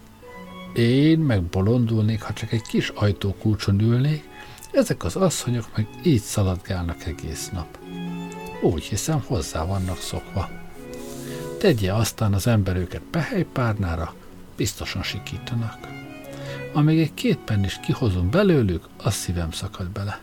Én 0.74 1.18
megbolondulnék, 1.18 2.22
ha 2.22 2.32
csak 2.32 2.52
egy 2.52 2.62
kis 2.62 2.88
ajtókulcson 2.88 3.80
ülnék, 3.80 4.25
ezek 4.76 5.04
az 5.04 5.16
asszonyok 5.16 5.66
meg 5.76 5.86
így 6.02 6.22
szaladgálnak 6.22 7.04
egész 7.04 7.50
nap. 7.50 7.78
Úgy 8.62 8.84
hiszem, 8.84 9.22
hozzá 9.26 9.64
vannak 9.64 9.98
szokva. 9.98 10.48
Tegye 11.58 11.92
aztán 11.92 12.32
az 12.34 12.46
ember 12.46 12.76
őket 12.76 13.02
pehelypárnára, 13.10 14.14
biztosan 14.56 15.02
sikítanak. 15.02 15.78
Amíg 16.72 16.98
egy 16.98 17.14
két 17.14 17.52
is 17.62 17.80
kihozunk 17.80 18.30
belőlük, 18.30 18.84
az 19.02 19.14
szívem 19.14 19.50
szakad 19.50 19.88
bele. 19.88 20.20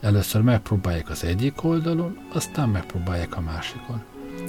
Először 0.00 0.40
megpróbálják 0.40 1.10
az 1.10 1.24
egyik 1.24 1.64
oldalon, 1.64 2.18
aztán 2.32 2.68
megpróbálják 2.68 3.36
a 3.36 3.40
másikon. 3.40 4.02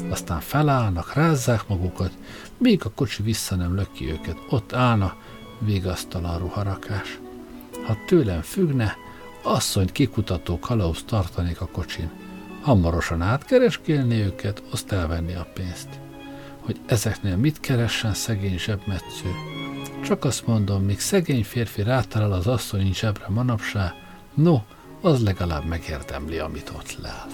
Aztán 0.09 0.39
felállnak, 0.39 1.13
rázzák 1.13 1.67
magukat, 1.67 2.11
még 2.57 2.81
a 2.85 2.89
kocsi 2.89 3.23
vissza 3.23 3.55
nem 3.55 3.75
löki 3.75 4.11
őket. 4.11 4.37
Ott 4.49 4.73
állna, 4.73 5.15
végasztalan 5.59 6.39
ruharakás. 6.39 7.19
Ha 7.85 7.97
tőlem 8.07 8.41
függne, 8.41 8.95
asszonyt 9.45 9.91
kikutató 9.91 10.59
kalauz 10.59 11.03
tartanék 11.03 11.61
a 11.61 11.67
kocsin. 11.67 12.09
Hamarosan 12.61 13.21
átkereskélni 13.21 14.21
őket, 14.21 14.63
azt 14.71 14.91
elvenni 14.91 15.33
a 15.33 15.47
pénzt. 15.53 15.89
Hogy 16.59 16.79
ezeknél 16.85 17.35
mit 17.37 17.59
keressen 17.59 18.13
szegény 18.13 18.57
zsebmetsző? 18.57 19.29
Csak 20.03 20.25
azt 20.25 20.47
mondom, 20.47 20.83
míg 20.83 20.99
szegény 20.99 21.43
férfi 21.43 21.83
rátalál 21.83 22.31
az 22.31 22.47
asszony 22.47 22.93
zsebre 22.93 23.25
manapsá, 23.29 23.93
no, 24.33 24.61
az 25.01 25.23
legalább 25.23 25.65
megérdemli, 25.65 26.37
amit 26.37 26.71
ott 26.75 26.97
lel. 27.01 27.25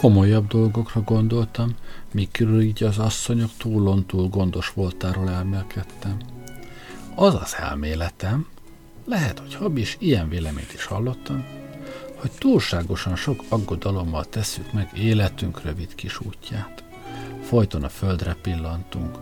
Komolyabb 0.00 0.46
dolgokra 0.46 1.00
gondoltam, 1.00 1.74
mikor 2.12 2.62
így 2.62 2.82
az 2.82 2.98
asszonyok 2.98 3.50
túlon 3.58 4.06
túl 4.06 4.28
gondos 4.28 4.72
voltáról 4.74 5.30
elmélkedtem. 5.30 6.16
Az 7.14 7.34
az 7.34 7.56
elméletem, 7.58 8.46
lehet, 9.04 9.38
hogy 9.38 9.54
habis 9.54 9.96
ilyen 9.98 10.28
véleményt 10.28 10.72
is 10.72 10.84
hallottam, 10.84 11.44
hogy 12.14 12.30
túlságosan 12.30 13.16
sok 13.16 13.44
aggodalommal 13.48 14.24
tesszük 14.24 14.72
meg 14.72 14.90
életünk 14.94 15.62
rövid 15.62 15.94
kis 15.94 16.20
útját. 16.20 16.84
Folyton 17.42 17.84
a 17.84 17.88
földre 17.88 18.36
pillantunk. 18.42 19.18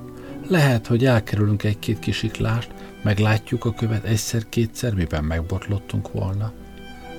Lehet, 0.49 0.87
hogy 0.87 1.05
elkerülünk 1.05 1.63
egy-két 1.63 1.99
kisiklást, 1.99 2.71
meglátjuk 3.03 3.65
a 3.65 3.75
követ 3.75 4.05
egyszer-kétszer, 4.05 4.95
miben 4.95 5.25
megbotlottunk 5.25 6.13
volna– 6.13 6.53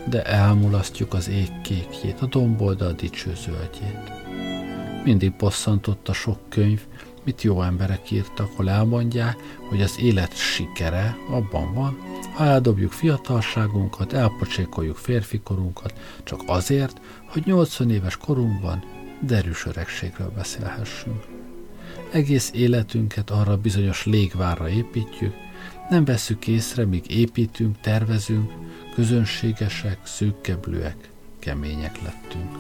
de 0.10 0.24
elmulasztjuk 0.24 1.13
az 1.13 1.30
ég 1.30 1.62
kékjét, 1.62 2.22
a 2.22 2.26
domboldal 2.26 2.93
dicső 2.93 3.34
zöldjét. 3.36 4.12
Mindig 5.04 5.34
bosszantott 5.34 6.10
a 6.10 6.13
sok 6.13 6.39
könyv, 6.50 6.82
mit 7.24 7.41
jó 7.41 7.62
emberek 7.62 8.12
írtak, 8.12 8.56
hol 8.56 8.69
elmondják, 8.69 9.38
hogy 9.69 9.82
az 9.82 10.00
élet 10.00 10.36
sikere 10.36 11.17
abban 11.30 11.74
van, 11.74 11.98
ha 12.34 12.43
eldobjuk 12.43 12.91
fiatalságunkat, 12.91 14.13
elpocsékoljuk 14.13 14.95
férfikorunkat, 14.95 15.93
csak 16.24 16.41
azért, 16.45 17.02
hogy 17.28 17.45
80 17.45 17.91
éves 17.91 18.17
korunkban 18.17 18.84
derűs 19.22 19.65
öregségről 19.65 20.32
beszélhessünk. 20.36 21.26
Egész 22.12 22.52
életünket 22.54 23.30
arra 23.30 23.58
bizonyos 23.58 24.06
légvárra 24.06 24.69
építjük, 24.69 25.34
nem 25.89 26.06
vesszük 26.06 26.48
észre, 26.48 26.86
míg 26.86 27.12
építünk, 27.12 27.80
tervezünk, 27.80 28.52
közönségesek, 29.00 29.98
szűkkeblőek, 30.04 31.10
kemények 31.40 32.02
lettünk. 32.02 32.58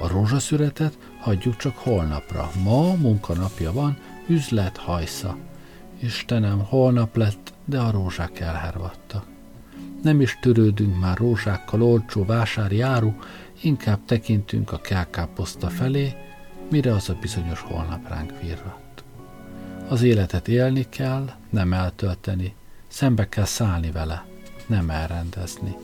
A 0.00 0.08
rózsaszüretet 0.08 0.98
hagyjuk 1.20 1.56
csak 1.56 1.76
holnapra. 1.76 2.50
Ma 2.64 2.94
munkanapja 2.94 3.72
van, 3.72 3.98
üzlet 4.26 4.76
hajsza. 4.76 5.36
Istenem, 6.00 6.64
holnap 6.64 7.16
lett, 7.16 7.52
de 7.64 7.78
a 7.78 7.90
rózsák 7.90 8.40
elhervadtak. 8.40 9.24
Nem 10.02 10.20
is 10.20 10.38
törődünk 10.40 11.00
már 11.00 11.16
rózsákkal 11.16 11.82
olcsó 11.82 12.24
vásári 12.24 12.80
áru, 12.80 13.12
inkább 13.62 14.04
tekintünk 14.04 14.72
a 14.72 14.80
kelkáposzta 14.80 15.68
felé, 15.68 16.14
mire 16.70 16.92
az 16.92 17.08
a 17.08 17.16
bizonyos 17.20 17.60
holnap 17.60 18.08
ránk 18.08 18.40
virradt. 18.40 19.04
Az 19.88 20.02
életet 20.02 20.48
élni 20.48 20.86
kell, 20.88 21.30
nem 21.50 21.72
eltölteni, 21.72 22.54
szembe 22.88 23.28
kell 23.28 23.44
szállni 23.44 23.90
vele 23.90 24.36
nem 24.68 24.90
elrendezni. 24.90 25.76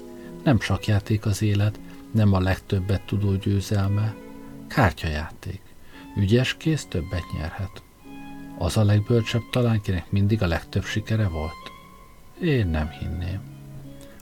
Nem 0.44 0.58
játék 0.86 1.26
az 1.26 1.42
élet, 1.42 1.80
nem 2.10 2.32
a 2.32 2.40
legtöbbet 2.40 3.02
tudó 3.06 3.34
győzelme, 3.34 4.14
kártyajáték. 4.68 5.60
Ügyes 6.16 6.56
kész 6.56 6.86
többet 6.88 7.24
nyerhet. 7.38 7.82
Az 8.58 8.76
a 8.76 8.84
legbölcsebb 8.84 9.42
talán, 9.50 9.80
kinek 9.80 10.10
mindig 10.10 10.42
a 10.42 10.46
legtöbb 10.46 10.84
sikere 10.84 11.28
volt? 11.28 11.72
Én 12.40 12.66
nem 12.66 12.90
hinném. 12.90 13.40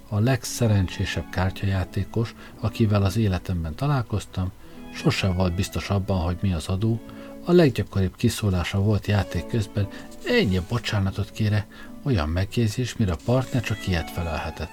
A 0.09 0.18
legszerencsésebb 0.18 1.31
kártyajátékos, 1.31 2.35
akivel 2.61 3.03
az 3.03 3.16
életemben 3.16 3.75
találkoztam, 3.75 4.53
sosem 4.94 5.35
volt 5.35 5.55
biztos 5.55 5.90
abban, 5.90 6.20
hogy 6.20 6.37
mi 6.40 6.53
az 6.53 6.68
adó, 6.68 7.01
a 7.44 7.53
leggyakoribb 7.53 8.16
kiszólása 8.16 8.81
volt 8.81 9.07
játék 9.07 9.46
közben, 9.46 9.88
ennyi 10.27 10.61
bocsánatot 10.68 11.31
kére, 11.31 11.66
olyan 12.03 12.29
megjegyzés, 12.29 12.97
mire 12.97 13.12
a 13.12 13.19
partner 13.25 13.62
csak 13.62 13.87
ilyet 13.87 14.11
felelhetett. 14.11 14.71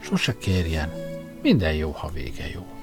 Sose 0.00 0.38
kérjen, 0.38 0.92
minden 1.42 1.74
jó, 1.74 1.90
ha 1.90 2.08
vége 2.08 2.48
jó. 2.48 2.75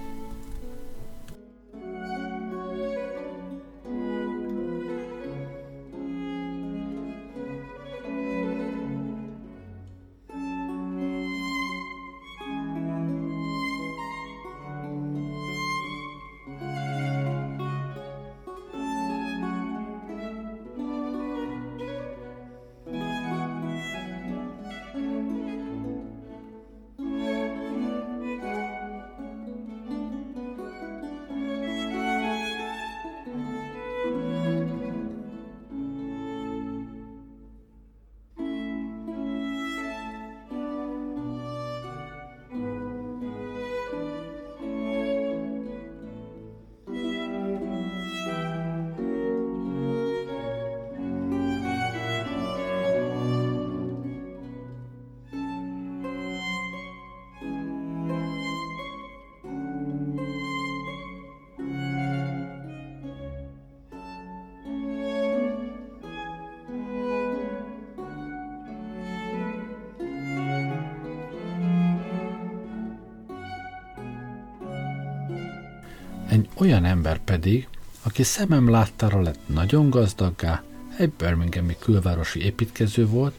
Olyan 76.63 76.85
ember 76.85 77.17
pedig, 77.17 77.67
aki 78.03 78.23
szemem 78.23 78.69
láttára 78.69 79.21
lett 79.21 79.39
nagyon 79.47 79.89
gazdaggá, 79.89 80.63
Egy 80.97 81.11
Birminghami 81.11 81.75
külvárosi 81.79 82.43
építkező 82.43 83.07
volt, 83.07 83.33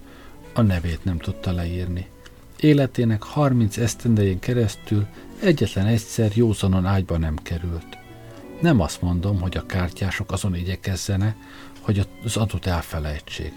a 0.55 0.63
nevét 0.63 1.05
nem 1.05 1.19
tudta 1.19 1.53
leírni. 1.53 2.07
Életének 2.61 3.23
30 3.23 3.77
esztendején 3.77 4.39
keresztül 4.39 5.07
egyetlen 5.41 5.87
egyszer 5.87 6.31
józanon 6.35 6.87
ágyba 6.87 7.19
nem 7.19 7.37
került. 7.37 7.99
Nem 8.61 8.81
azt 8.81 9.03
mondom, 9.03 9.41
hogy 9.41 9.57
a 9.57 9.67
kártyások 9.67 10.33
azon 10.33 10.55
igyekezzenek, 10.55 11.37
hogy 11.81 12.07
az 12.25 12.37
adót 12.37 12.67
elfelejtsék. 12.67 13.53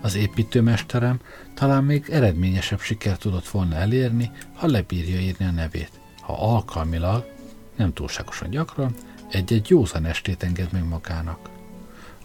Az 0.00 0.14
építőmesterem 0.14 1.20
talán 1.54 1.84
még 1.84 2.08
eredményesebb 2.10 2.80
sikert 2.80 3.20
tudott 3.20 3.48
volna 3.48 3.74
elérni, 3.74 4.30
ha 4.54 4.66
lebírja 4.66 5.20
írni 5.20 5.44
a 5.44 5.50
nevét. 5.50 5.90
Ha 6.20 6.52
alkalmilag, 6.54 7.36
nem 7.76 7.92
túlságosan 7.92 8.50
gyakran, 8.50 8.94
egy-egy 9.30 9.68
józan 9.68 10.04
estét 10.04 10.42
enged 10.42 10.72
meg 10.72 10.84
magának. 10.88 11.48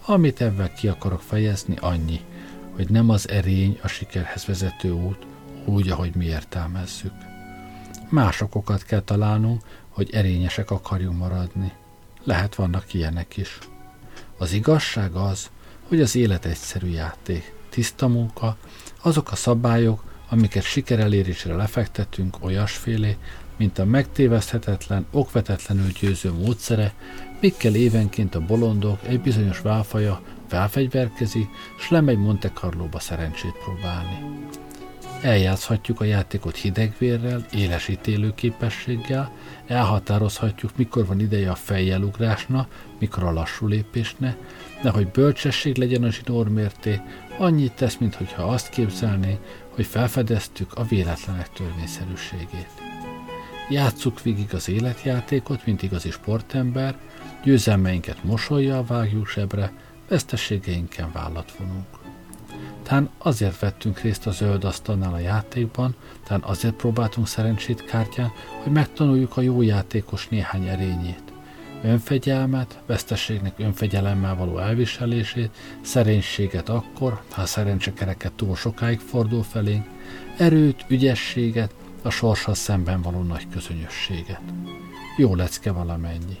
Amit 0.06 0.40
ebben 0.40 0.74
ki 0.74 0.88
akarok 0.88 1.22
fejezni, 1.22 1.76
annyi, 1.80 2.20
hogy 2.74 2.88
nem 2.88 3.10
az 3.10 3.28
erény 3.28 3.78
a 3.82 3.88
sikerhez 3.88 4.44
vezető 4.44 4.90
út, 4.90 5.26
úgy, 5.64 5.90
ahogy 5.90 6.14
mi 6.14 6.24
értelmezzük. 6.24 7.12
Más 8.08 8.40
okokat 8.40 8.82
kell 8.82 9.00
találnunk, 9.00 9.62
hogy 9.88 10.10
erényesek 10.12 10.70
akarjunk 10.70 11.18
maradni. 11.18 11.72
Lehet 12.24 12.54
vannak 12.54 12.94
ilyenek 12.94 13.36
is. 13.36 13.58
Az 14.38 14.52
igazság 14.52 15.14
az, 15.14 15.50
hogy 15.88 16.00
az 16.00 16.16
élet 16.16 16.44
egyszerű 16.44 16.88
játék, 16.88 17.54
tiszta 17.68 18.08
munka, 18.08 18.56
azok 19.02 19.32
a 19.32 19.36
szabályok, 19.36 20.04
amiket 20.28 20.62
sikerelérésre 20.62 21.54
lefektetünk, 21.54 22.36
olyasfélé, 22.44 23.16
mint 23.56 23.78
a 23.78 23.84
megtéveszthetetlen, 23.84 25.06
okvetetlenül 25.10 25.90
győző 26.00 26.32
módszere, 26.32 26.92
mikkel 27.40 27.74
évenként 27.74 28.34
a 28.34 28.40
bolondok 28.40 28.98
egy 29.06 29.20
bizonyos 29.20 29.60
válfaja 29.60 30.20
felfegyverkezik, 30.48 31.48
s 31.78 31.90
lemegy 31.90 32.18
Monte 32.18 32.50
Carlóba 32.50 32.98
szerencsét 32.98 33.54
próbálni. 33.64 34.18
Eljátszhatjuk 35.22 36.00
a 36.00 36.04
játékot 36.04 36.56
hidegvérrel, 36.56 37.46
éles 37.52 37.88
ítélőképességgel, 37.88 39.32
elhatározhatjuk, 39.66 40.76
mikor 40.76 41.06
van 41.06 41.20
ideje 41.20 41.50
a 41.50 41.54
fejjelugrásna, 41.54 42.66
mikor 42.98 43.22
a 43.22 43.32
lassú 43.32 43.66
lépésne, 43.66 44.36
de 44.82 44.90
hogy 44.90 45.08
bölcsesség 45.08 45.76
legyen 45.76 46.02
a 46.02 46.10
zsinórmérté, 46.10 47.00
annyit 47.38 47.72
tesz, 47.72 47.96
mintha 47.96 48.42
azt 48.42 48.68
képzelné, 48.68 49.38
hogy 49.68 49.86
felfedeztük 49.86 50.72
a 50.74 50.84
véletlenek 50.84 51.52
törvényszerűségét. 51.52 52.93
Játsszuk 53.68 54.22
végig 54.22 54.54
az 54.54 54.68
életjátékot, 54.68 55.66
mint 55.66 55.82
igazi 55.82 56.10
sportember, 56.10 56.96
győzelmeinket 57.44 58.24
mosolyjal 58.24 58.84
vágjuk 58.84 59.28
zsebre, 59.28 59.72
veszteségeinken 60.08 61.12
vállat 61.12 61.52
vonunk. 61.58 61.86
Tán 62.82 63.10
azért 63.18 63.58
vettünk 63.58 64.00
részt 64.00 64.26
a 64.26 64.30
zöld 64.30 64.64
asztalnál 64.64 65.12
a 65.12 65.18
játékban, 65.18 65.94
tán 66.24 66.42
azért 66.42 66.74
próbáltunk 66.74 67.26
szerencsét 67.26 67.84
kártyán, 67.84 68.32
hogy 68.62 68.72
megtanuljuk 68.72 69.36
a 69.36 69.40
jó 69.40 69.62
játékos 69.62 70.28
néhány 70.28 70.68
erényét. 70.68 71.22
Önfegyelmet, 71.82 72.78
veszteségnek 72.86 73.58
önfegyelemmel 73.58 74.36
való 74.36 74.58
elviselését, 74.58 75.56
szerénységet 75.80 76.68
akkor, 76.68 77.22
ha 77.30 77.42
a 77.42 77.46
szerencsekereket 77.46 78.32
túl 78.32 78.56
sokáig 78.56 78.98
fordul 78.98 79.42
felénk, 79.42 79.86
erőt, 80.38 80.84
ügyességet, 80.88 81.74
a 82.04 82.10
sorshoz 82.10 82.58
szemben 82.58 83.02
való 83.02 83.22
nagy 83.22 83.48
közönösséget. 83.48 84.40
Jó 85.16 85.34
lecke 85.34 85.72
valamennyi. 85.72 86.38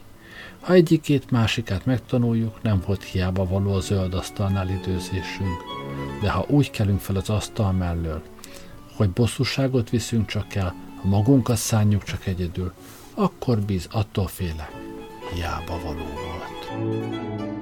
Ha 0.60 0.72
egyikét, 0.72 1.30
másikát 1.30 1.86
megtanuljuk, 1.86 2.62
nem 2.62 2.82
volt 2.86 3.02
hiába 3.02 3.44
való 3.44 3.72
a 3.72 3.80
zöld 3.80 4.14
asztalnál 4.14 4.68
időzésünk. 4.68 5.62
De 6.20 6.30
ha 6.30 6.46
úgy 6.48 6.70
kelünk 6.70 7.00
fel 7.00 7.16
az 7.16 7.30
asztal 7.30 7.72
mellől, 7.72 8.22
hogy 8.96 9.10
bosszúságot 9.10 9.90
viszünk 9.90 10.26
csak 10.26 10.54
el, 10.54 10.74
ha 11.02 11.08
magunkat 11.08 11.56
szánjuk 11.56 12.02
csak 12.02 12.26
egyedül, 12.26 12.72
akkor 13.14 13.58
biz 13.58 13.88
attól 13.90 14.26
félek, 14.26 14.72
hiába 15.34 15.80
való 15.84 16.04
volt. 16.04 16.64
A 17.38 17.53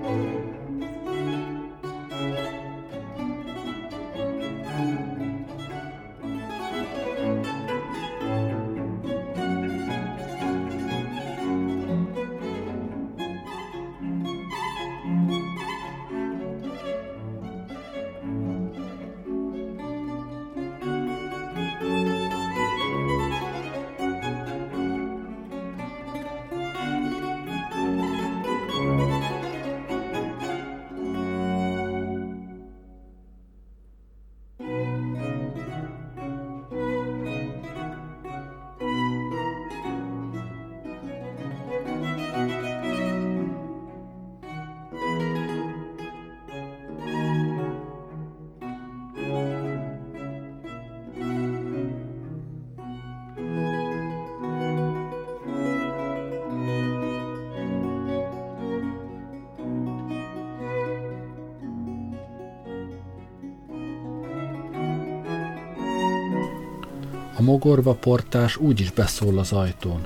mogorva 67.52 67.94
portás 67.94 68.56
úgy 68.56 68.80
is 68.80 68.90
beszól 68.90 69.38
az 69.38 69.52
ajtón. 69.52 70.00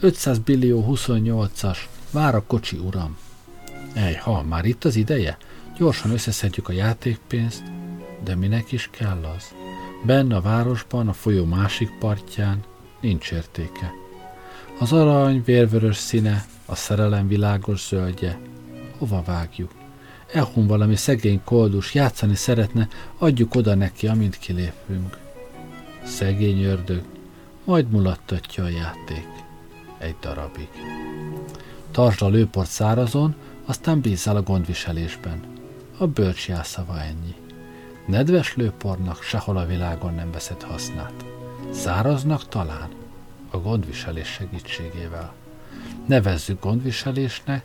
500 0.00 0.38
billió 0.38 0.86
28-as, 0.90 1.78
vár 2.10 2.34
a 2.34 2.42
kocsi, 2.46 2.76
uram. 2.76 3.16
Ej, 3.94 4.14
ha, 4.14 4.42
már 4.42 4.64
itt 4.64 4.84
az 4.84 4.96
ideje? 4.96 5.36
Gyorsan 5.78 6.10
összeszedjük 6.10 6.68
a 6.68 6.72
játékpénzt, 6.72 7.62
de 8.24 8.34
minek 8.34 8.72
is 8.72 8.88
kell 8.92 9.24
az? 9.36 9.54
Benne 10.06 10.36
a 10.36 10.40
városban, 10.40 11.08
a 11.08 11.12
folyó 11.12 11.44
másik 11.44 11.90
partján 11.98 12.64
nincs 13.00 13.32
értéke. 13.32 13.92
Az 14.78 14.92
arany 14.92 15.42
vérvörös 15.44 15.96
színe, 15.96 16.44
a 16.66 16.74
szerelem 16.74 17.28
világos 17.28 17.86
zöldje. 17.88 18.38
Hova 18.98 19.22
vágjuk? 19.26 19.70
Elhun 20.32 20.66
valami 20.66 20.96
szegény 20.96 21.40
koldus, 21.44 21.94
játszani 21.94 22.34
szeretne, 22.34 22.88
adjuk 23.18 23.54
oda 23.54 23.74
neki, 23.74 24.06
amint 24.06 24.38
kilépünk. 24.38 25.19
Szegény 26.10 26.62
ördög, 26.62 27.02
majd 27.64 27.90
mulattatja 27.90 28.64
a 28.64 28.68
játék. 28.68 29.26
Egy 29.98 30.16
darabig. 30.20 30.68
Tartsd 31.90 32.22
a 32.22 32.28
lőport 32.28 32.68
szárazon, 32.68 33.34
aztán 33.64 34.00
bízzál 34.00 34.36
a 34.36 34.42
gondviselésben. 34.42 35.40
A 35.98 36.06
bölcs 36.06 36.48
jászava 36.48 37.00
ennyi. 37.00 37.34
Nedves 38.06 38.56
lőpornak 38.56 39.22
sehol 39.22 39.56
a 39.56 39.66
világon 39.66 40.14
nem 40.14 40.30
veszed 40.30 40.62
hasznát. 40.62 41.24
Száraznak 41.70 42.48
talán, 42.48 42.88
a 43.50 43.56
gondviselés 43.58 44.28
segítségével. 44.28 45.32
Nevezzük 46.06 46.62
gondviselésnek, 46.62 47.64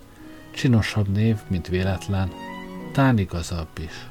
csinosabb 0.51 1.07
név, 1.07 1.37
mint 1.47 1.67
véletlen, 1.67 2.31
tán 2.91 3.17
igazabb 3.17 3.79
is. 3.79 4.07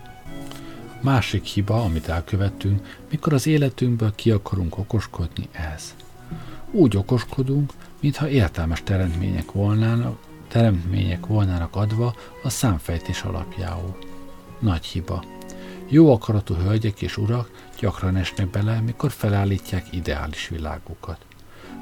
Másik 1.04 1.44
hiba, 1.44 1.82
amit 1.82 2.08
elkövettünk, 2.08 2.96
mikor 3.10 3.32
az 3.32 3.46
életünkből 3.46 4.14
ki 4.14 4.30
akarunk 4.30 4.78
okoskodni, 4.78 5.48
ez. 5.52 5.94
Úgy 6.70 6.96
okoskodunk, 6.96 7.72
mintha 8.00 8.28
értelmes 8.28 8.82
teremtmények 8.82 9.52
volnának, 9.52 10.18
teremtmények 10.48 11.26
volnának 11.26 11.76
adva 11.76 12.14
a 12.42 12.48
számfejtés 12.48 13.22
alapjául. 13.22 13.98
Nagy 14.58 14.84
hiba. 14.84 15.24
Jó 15.88 16.12
akaratú 16.12 16.54
hölgyek 16.54 17.02
és 17.02 17.16
urak 17.16 17.50
gyakran 17.78 18.16
esnek 18.16 18.50
bele, 18.50 18.80
mikor 18.80 19.10
felállítják 19.10 19.92
ideális 19.92 20.48
világukat. 20.48 21.26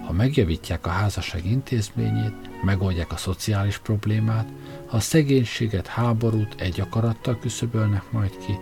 Ha 0.07 0.13
megjavítják 0.13 0.87
a 0.87 0.91
házasság 0.91 1.47
intézményét, 1.47 2.65
megoldják 2.65 3.13
a 3.13 3.17
szociális 3.17 3.79
problémát, 3.79 4.49
ha 4.87 4.97
a 4.97 5.01
szegénységet, 5.01 5.87
háborút 5.87 6.61
egy 6.61 6.81
akarattal 6.81 7.39
küszöbölnek 7.39 8.11
majd 8.11 8.37
ki, 8.47 8.59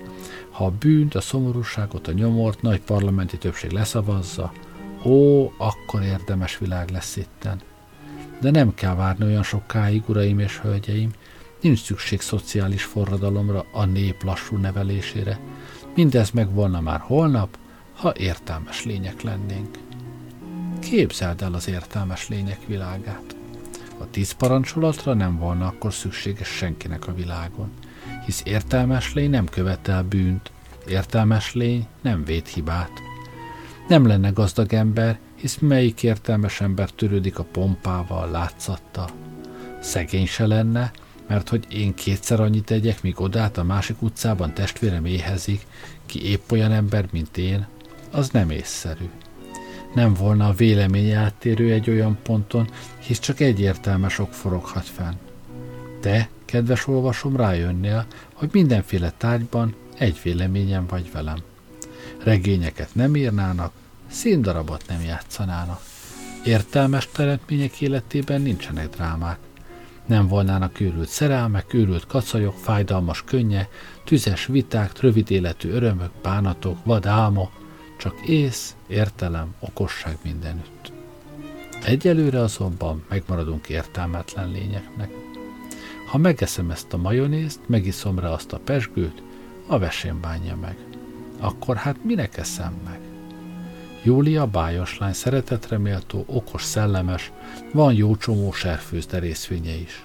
ha 0.50 0.64
a 0.64 0.70
bűnt, 0.78 1.14
a 1.14 1.20
szomorúságot, 1.20 2.08
a 2.08 2.12
nyomort 2.12 2.62
nagy 2.62 2.80
parlamenti 2.80 3.38
többség 3.38 3.70
leszavazza, 3.70 4.52
ó, 5.04 5.44
akkor 5.56 6.02
érdemes 6.02 6.58
világ 6.58 6.90
lesz 6.90 7.16
itten. 7.16 7.60
De 8.40 8.50
nem 8.50 8.74
kell 8.74 8.94
várni 8.94 9.24
olyan 9.24 9.42
sokáig, 9.42 10.02
uraim 10.06 10.38
és 10.38 10.58
hölgyeim, 10.58 11.10
nincs 11.60 11.82
szükség 11.82 12.20
szociális 12.20 12.84
forradalomra, 12.84 13.64
a 13.72 13.84
nép 13.84 14.22
lassú 14.22 14.56
nevelésére. 14.56 15.38
Mindez 15.94 16.30
meg 16.30 16.52
volna 16.52 16.80
már 16.80 17.00
holnap, 17.00 17.58
ha 17.96 18.12
értelmes 18.16 18.84
lények 18.84 19.22
lennénk. 19.22 19.78
Képzeld 20.80 21.42
el 21.42 21.54
az 21.54 21.68
értelmes 21.68 22.28
lények 22.28 22.66
világát. 22.66 23.36
A 23.98 24.10
tíz 24.10 24.32
parancsolatra 24.32 25.14
nem 25.14 25.38
volna 25.38 25.66
akkor 25.66 25.92
szükséges 25.92 26.48
senkinek 26.48 27.06
a 27.06 27.14
világon, 27.14 27.70
hisz 28.24 28.42
értelmes 28.44 29.14
lény 29.14 29.30
nem 29.30 29.46
követel 29.46 30.02
bűnt, 30.02 30.50
értelmes 30.86 31.54
lény 31.54 31.86
nem 32.00 32.24
véd 32.24 32.46
hibát. 32.46 32.90
Nem 33.88 34.06
lenne 34.06 34.30
gazdag 34.30 34.72
ember, 34.72 35.18
hisz 35.34 35.58
melyik 35.58 36.02
értelmes 36.02 36.60
ember 36.60 36.90
törődik 36.90 37.38
a 37.38 37.44
pompával, 37.44 38.30
látszattal. 38.30 39.10
Szegény 39.80 40.26
se 40.26 40.46
lenne, 40.46 40.90
mert 41.26 41.48
hogy 41.48 41.66
én 41.72 41.94
kétszer 41.94 42.40
annyit 42.40 42.64
tegyek, 42.64 43.02
míg 43.02 43.20
odát 43.20 43.58
a 43.58 43.64
másik 43.64 44.02
utcában 44.02 44.54
testvérem 44.54 45.04
éhezik, 45.04 45.66
ki 46.06 46.24
épp 46.24 46.50
olyan 46.50 46.72
ember, 46.72 47.08
mint 47.12 47.36
én, 47.36 47.66
az 48.10 48.30
nem 48.30 48.50
észszerű. 48.50 49.10
Nem 49.94 50.14
volna 50.14 50.46
a 50.48 50.52
vélemény 50.52 51.10
áttérő 51.10 51.72
egy 51.72 51.90
olyan 51.90 52.18
ponton, 52.22 52.68
hisz 52.98 53.18
csak 53.18 53.40
egyértelmes 53.40 54.18
ok 54.18 54.32
foroghat 54.32 54.84
fenn. 54.84 55.14
Te, 56.00 56.28
kedves 56.44 56.86
olvasom, 56.86 57.36
rájönnél, 57.36 58.06
hogy 58.34 58.48
mindenféle 58.52 59.12
tárgyban 59.16 59.74
egy 59.98 60.20
véleményem 60.22 60.86
vagy 60.86 61.12
velem. 61.12 61.38
Regényeket 62.24 62.94
nem 62.94 63.16
írnának, 63.16 63.72
színdarabot 64.10 64.84
nem 64.88 65.02
játszanának. 65.02 65.80
Értelmes 66.44 67.08
teremtmények 67.12 67.80
életében 67.80 68.40
nincsenek 68.42 68.88
drámák. 68.88 69.38
Nem 70.06 70.28
volnának 70.28 70.80
őrült 70.80 71.08
szerelmek, 71.08 71.74
őrült 71.74 72.06
kacajok, 72.06 72.54
fájdalmas 72.56 73.24
könnye, 73.24 73.68
tüzes 74.04 74.46
viták, 74.46 75.00
rövid 75.00 75.30
életű 75.30 75.70
örömök, 75.70 76.10
bánatok, 76.22 76.84
vad 76.84 77.06
álmok, 77.06 77.50
csak 77.98 78.14
ész, 78.26 78.74
értelem, 78.90 79.54
okosság 79.58 80.18
mindenütt. 80.22 80.92
Egyelőre 81.84 82.40
azonban 82.40 83.04
megmaradunk 83.08 83.68
értelmetlen 83.68 84.50
lényeknek. 84.50 85.10
Ha 86.06 86.18
megeszem 86.18 86.70
ezt 86.70 86.92
a 86.92 86.96
majonézt, 86.96 87.60
megiszom 87.66 88.18
rá 88.18 88.28
azt 88.28 88.52
a 88.52 88.58
pesgőt, 88.58 89.22
a 89.66 89.78
vesén 89.78 90.20
bánja 90.20 90.56
meg. 90.56 90.76
Akkor 91.40 91.76
hát 91.76 92.04
minek 92.04 92.36
eszem 92.36 92.80
meg? 92.84 93.00
Júlia 94.02 94.46
bájos 94.46 94.98
lány, 94.98 95.12
szeretetre 95.12 95.78
méltó, 95.78 96.24
okos, 96.26 96.62
szellemes, 96.62 97.32
van 97.72 97.94
jó 97.94 98.16
csomó 98.16 98.52
serfőzde 98.52 99.18
részvénye 99.18 99.74
is. 99.74 100.04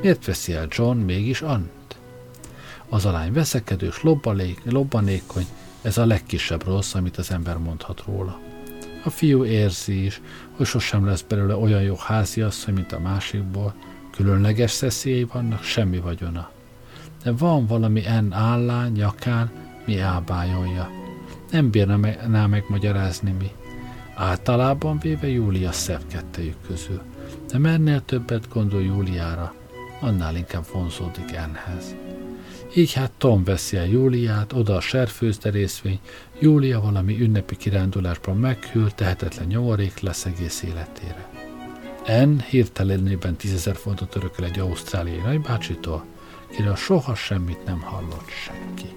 Miért 0.00 0.24
veszi 0.24 0.52
el 0.52 0.66
John 0.70 0.96
mégis 0.96 1.42
Ant? 1.42 1.98
Az 2.88 3.04
a 3.04 3.10
lány 3.10 3.32
veszekedős, 3.32 4.02
lobbanék, 4.02 4.60
lobbanékony, 4.64 5.46
ez 5.82 5.98
a 5.98 6.06
legkisebb 6.06 6.64
rossz, 6.64 6.94
amit 6.94 7.16
az 7.16 7.30
ember 7.30 7.58
mondhat 7.58 8.04
róla. 8.06 8.40
A 9.04 9.10
fiú 9.10 9.44
érzi 9.44 10.04
is, 10.04 10.20
hogy 10.56 10.66
sosem 10.66 11.06
lesz 11.06 11.22
belőle 11.28 11.56
olyan 11.56 11.82
jó 11.82 11.94
háziasszony, 11.98 12.74
mint 12.74 12.92
a 12.92 12.98
másikból, 12.98 13.74
különleges 14.10 14.70
szeszélyei 14.70 15.24
vannak, 15.24 15.62
semmi 15.62 15.98
vagyona. 15.98 16.50
De 17.22 17.32
van 17.32 17.66
valami 17.66 18.06
en 18.06 18.32
állán, 18.32 18.92
nyakán, 18.92 19.50
mi 19.86 19.98
elbájolja. 19.98 20.90
Nem 21.50 21.70
bírna 21.70 21.96
me- 21.96 22.48
megmagyarázni 22.48 23.30
mi. 23.30 23.50
Általában 24.14 24.98
véve 24.98 25.28
Júlia 25.28 25.72
szebb 25.72 26.02
kettejük 26.06 26.56
közül. 26.66 27.02
De 27.48 27.58
mennél 27.58 28.04
többet 28.04 28.48
gondol 28.48 28.82
Júliára, 28.82 29.54
annál 30.00 30.36
inkább 30.36 30.64
vonzódik 30.72 31.32
Enhez. 31.32 31.94
Így 32.78 32.92
hát 32.92 33.10
Tom 33.10 33.44
veszi 33.44 33.76
el 33.76 33.86
Júliát, 33.86 34.52
oda 34.52 34.74
a 34.74 34.80
serfőzde 34.80 35.50
részvény, 35.50 36.00
Júlia 36.40 36.80
valami 36.80 37.20
ünnepi 37.20 37.56
kirándulásban 37.56 38.36
meghűl, 38.36 38.90
tehetetlen 38.90 39.46
nyomorék 39.46 40.00
lesz 40.00 40.24
egész 40.24 40.62
életére. 40.62 41.30
En 42.04 42.40
hirtelenében 42.40 43.36
tízezer 43.36 43.76
fontot 43.76 44.16
örököl 44.16 44.44
egy 44.44 44.58
ausztráliai 44.58 45.18
nagybácsitól, 45.18 46.04
kiről 46.50 46.76
soha 46.76 47.14
semmit 47.14 47.64
nem 47.64 47.80
hallott 47.80 48.28
senki. 48.28 48.88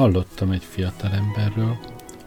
Hallottam 0.00 0.50
egy 0.50 0.64
fiatal 0.64 1.12
emberről, 1.12 1.78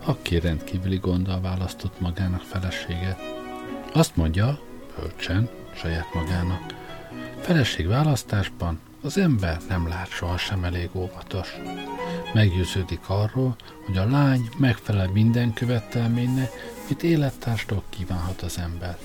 aki 0.04 0.40
rendkívüli 0.40 0.98
gonddal 0.98 1.42
választott 1.42 2.00
magának 2.00 2.42
feleséget. 2.42 3.20
Azt 3.94 4.16
mondja, 4.16 4.60
bölcsen, 5.00 5.50
saját 5.76 6.14
magának, 6.14 6.62
feleség 7.42 7.88
választásban 7.88 8.80
az 9.02 9.18
ember 9.18 9.58
nem 9.68 9.88
lát 9.88 10.10
sohasem 10.10 10.64
elég 10.64 10.90
óvatos. 10.94 11.56
Meggyőződik 12.34 13.10
arról, 13.10 13.56
hogy 13.86 13.98
a 13.98 14.10
lány 14.10 14.50
megfelel 14.58 15.08
minden 15.08 15.54
követelménynek, 15.54 16.50
mit 16.88 17.04
élettárstól 17.04 17.84
kívánhat 17.90 18.42
az 18.42 18.58
ember. 18.58 18.98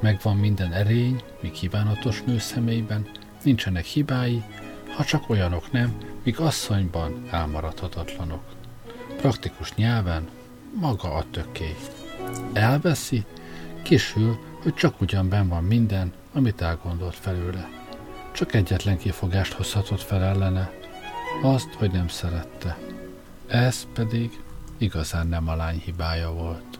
Megvan 0.00 0.36
minden 0.36 0.72
erény, 0.72 1.22
mi 1.40 1.50
kívánatos 1.50 2.22
nő 2.22 2.38
személyben, 2.38 3.08
nincsenek 3.42 3.84
hibái, 3.84 4.42
ha 4.96 5.04
csak 5.04 5.30
olyanok 5.30 5.72
nem, 5.72 6.07
míg 6.28 6.40
asszonyban 6.40 7.28
elmaradhatatlanok. 7.30 8.42
Praktikus 9.16 9.74
nyelven 9.74 10.28
maga 10.80 11.14
a 11.14 11.24
töké. 11.30 11.76
Elveszi, 12.52 13.24
kisül, 13.82 14.38
hogy 14.62 14.74
csak 14.74 15.00
ugyan 15.00 15.28
ben 15.28 15.48
van 15.48 15.64
minden, 15.64 16.12
amit 16.32 16.60
elgondolt 16.60 17.14
felőle. 17.14 17.68
Csak 18.32 18.54
egyetlen 18.54 18.98
kifogást 18.98 19.52
hozhatott 19.52 20.00
fel 20.00 20.22
ellene, 20.22 20.70
azt, 21.42 21.72
hogy 21.74 21.90
nem 21.90 22.08
szerette. 22.08 22.78
Ez 23.46 23.86
pedig 23.94 24.40
igazán 24.78 25.26
nem 25.26 25.48
a 25.48 25.56
lány 25.56 25.78
hibája 25.84 26.32
volt. 26.32 26.77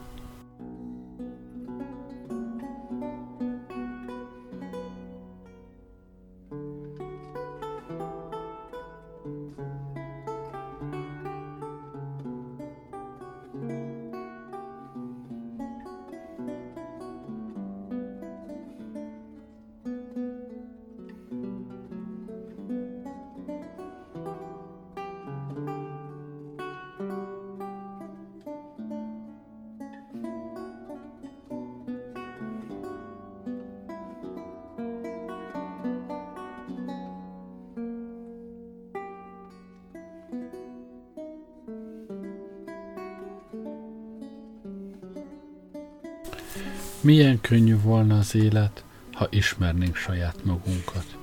Milyen 47.01 47.41
könnyű 47.41 47.79
volna 47.81 48.17
az 48.17 48.35
élet, 48.35 48.83
ha 49.13 49.27
ismernénk 49.29 49.95
saját 49.95 50.43
magunkat. 50.43 51.17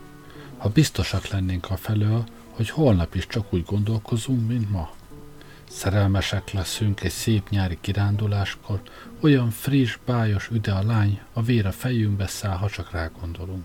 Ha 0.57 0.69
biztosak 0.69 1.29
lennénk 1.29 1.71
a 1.71 1.77
felől, 1.77 2.25
hogy 2.51 2.71
holnap 2.71 3.15
is 3.15 3.27
csak 3.27 3.53
úgy 3.53 3.65
gondolkozunk, 3.65 4.49
mint 4.49 4.71
ma. 4.71 4.91
Szerelmesek 5.69 6.53
leszünk 6.53 7.03
egy 7.03 7.11
szép 7.11 7.49
nyári 7.49 7.79
kiránduláskor, 7.81 8.81
olyan 9.21 9.51
friss, 9.51 9.99
bájos 10.07 10.49
üde 10.53 10.73
a 10.73 10.83
lány, 10.83 11.21
a 11.33 11.43
vér 11.43 11.67
a 11.67 11.73
fejünkbe 11.73 12.27
száll, 12.27 12.57
ha 12.57 12.69
csak 12.69 12.91
rá 12.91 13.11
gondolunk. 13.21 13.65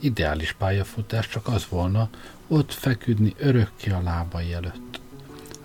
Ideális 0.00 0.52
pályafutás 0.52 1.28
csak 1.28 1.46
az 1.46 1.66
volna, 1.68 2.08
ott 2.46 2.72
feküdni 2.72 3.34
örökké 3.38 3.90
a 3.90 4.02
lábai 4.02 4.52
előtt. 4.52 5.00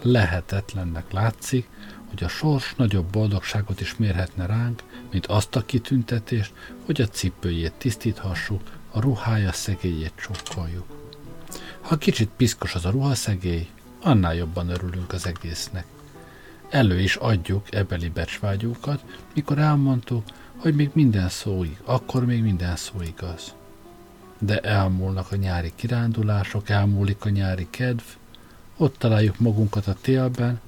Lehetetlennek 0.01 1.11
látszik, 1.11 1.69
hogy 2.09 2.23
a 2.23 2.27
sors 2.27 2.75
nagyobb 2.75 3.05
boldogságot 3.05 3.81
is 3.81 3.95
mérhetne 3.95 4.45
ránk, 4.45 4.83
mint 5.13 5.25
azt 5.25 5.55
a 5.55 5.65
kitüntetést, 5.65 6.53
hogy 6.85 7.01
a 7.01 7.07
cipőjét 7.07 7.73
tisztíthassuk, 7.77 8.61
a 8.91 8.99
ruhája 8.99 9.51
szegélyét 9.51 10.13
csókoljuk. 10.15 10.85
Ha 11.81 11.97
kicsit 11.97 12.29
piszkos 12.37 12.75
az 12.75 12.85
a 12.85 12.89
ruhaszegély, 12.89 13.67
annál 14.01 14.35
jobban 14.35 14.69
örülünk 14.69 15.13
az 15.13 15.27
egésznek. 15.27 15.85
Elő 16.69 16.99
is 16.99 17.15
adjuk 17.15 17.73
ebeli 17.73 18.09
becsvágyunkat, 18.09 19.03
mikor 19.33 19.57
elmondtuk, 19.57 20.23
hogy 20.57 20.75
még 20.75 20.89
minden 20.93 21.29
szó, 21.29 21.65
akkor 21.83 22.25
még 22.25 22.41
minden 22.41 22.75
szó 22.75 23.01
igaz. 23.01 23.53
De 24.39 24.59
elmúlnak 24.59 25.31
a 25.31 25.35
nyári 25.35 25.71
kirándulások, 25.75 26.69
elmúlik 26.69 27.25
a 27.25 27.29
nyári 27.29 27.67
kedv, 27.69 28.03
ott 28.77 28.97
találjuk 28.97 29.39
magunkat 29.39 29.87
a 29.87 29.95
télben, 30.01 30.59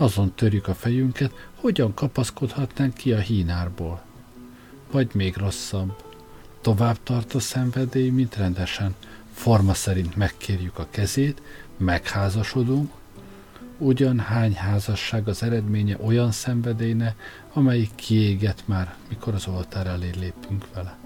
azon 0.00 0.34
törjük 0.34 0.68
a 0.68 0.74
fejünket, 0.74 1.32
hogyan 1.54 1.94
kapaszkodhatnánk 1.94 2.94
ki 2.94 3.12
a 3.12 3.18
hínárból. 3.18 4.02
Vagy 4.90 5.10
még 5.12 5.36
rosszabb, 5.36 6.02
tovább 6.60 6.96
tart 7.02 7.34
a 7.34 7.40
szenvedély, 7.40 8.10
mint 8.10 8.36
rendesen, 8.36 8.94
forma 9.34 9.74
szerint 9.74 10.16
megkérjük 10.16 10.78
a 10.78 10.86
kezét, 10.90 11.42
megházasodunk, 11.76 12.92
ugyan 13.78 14.18
hány 14.18 14.54
házasság 14.54 15.28
az 15.28 15.42
eredménye 15.42 15.96
olyan 16.04 16.30
szenvedélyne, 16.30 17.14
amelyik 17.52 17.94
kiégett 17.94 18.62
már, 18.66 18.94
mikor 19.08 19.34
az 19.34 19.46
oltár 19.46 19.86
elé 19.86 20.10
lépünk 20.18 20.66
vele. 20.74 20.98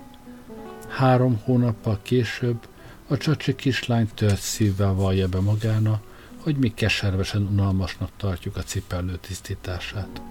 Három 0.89 1.41
hónappal 1.45 1.99
később 2.03 2.67
a 3.07 3.17
csacsi 3.17 3.55
kislány 3.55 4.09
tört 4.15 4.41
szívvel 4.41 4.93
vallja 4.93 5.29
be 5.29 5.41
magána, 5.41 6.01
hogy 6.45 6.57
mi 6.57 6.75
keservesen 6.75 7.43
unalmasnak 7.43 8.11
tartjuk 8.17 8.57
a 8.57 8.63
cipellő 8.63 9.17
tisztítását. 9.17 10.23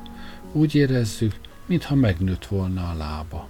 Úgy 0.51 0.75
érezzük, 0.75 1.39
mintha 1.65 1.95
megnőtt 1.95 2.45
volna 2.45 2.89
a 2.89 2.97
lába. 2.97 3.49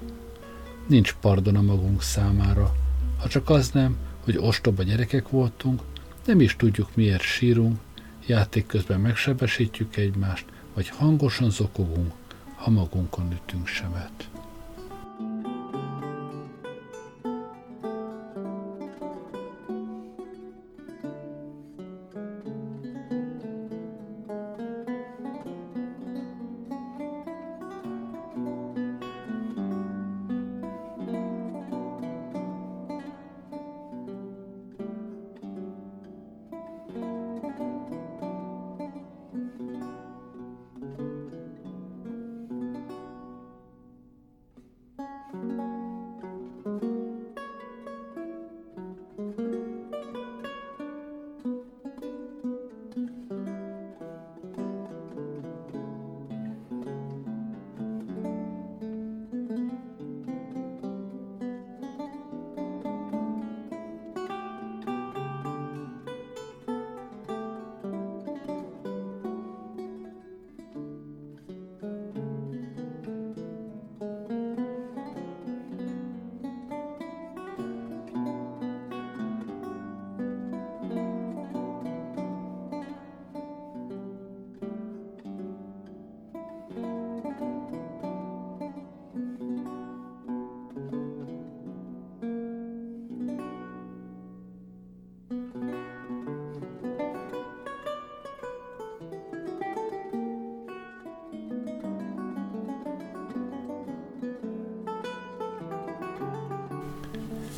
Nincs 0.87 1.15
pardon 1.21 1.55
a 1.55 1.61
magunk 1.61 2.01
számára, 2.01 2.75
ha 3.19 3.27
csak 3.27 3.49
az 3.49 3.69
nem, 3.69 3.97
hogy 4.23 4.37
ostoba 4.37 4.83
gyerekek 4.83 5.29
voltunk, 5.29 5.81
nem 6.25 6.41
is 6.41 6.55
tudjuk 6.55 6.95
miért 6.95 7.21
sírunk, 7.21 7.79
játék 8.25 8.65
közben 8.65 8.99
megsebesítjük 8.99 9.95
egymást, 9.95 10.45
vagy 10.73 10.89
hangosan 10.89 11.49
zokogunk, 11.49 12.13
ha 12.55 12.69
magunkon 12.69 13.31
ütünk 13.31 13.67
sebet. 13.67 14.29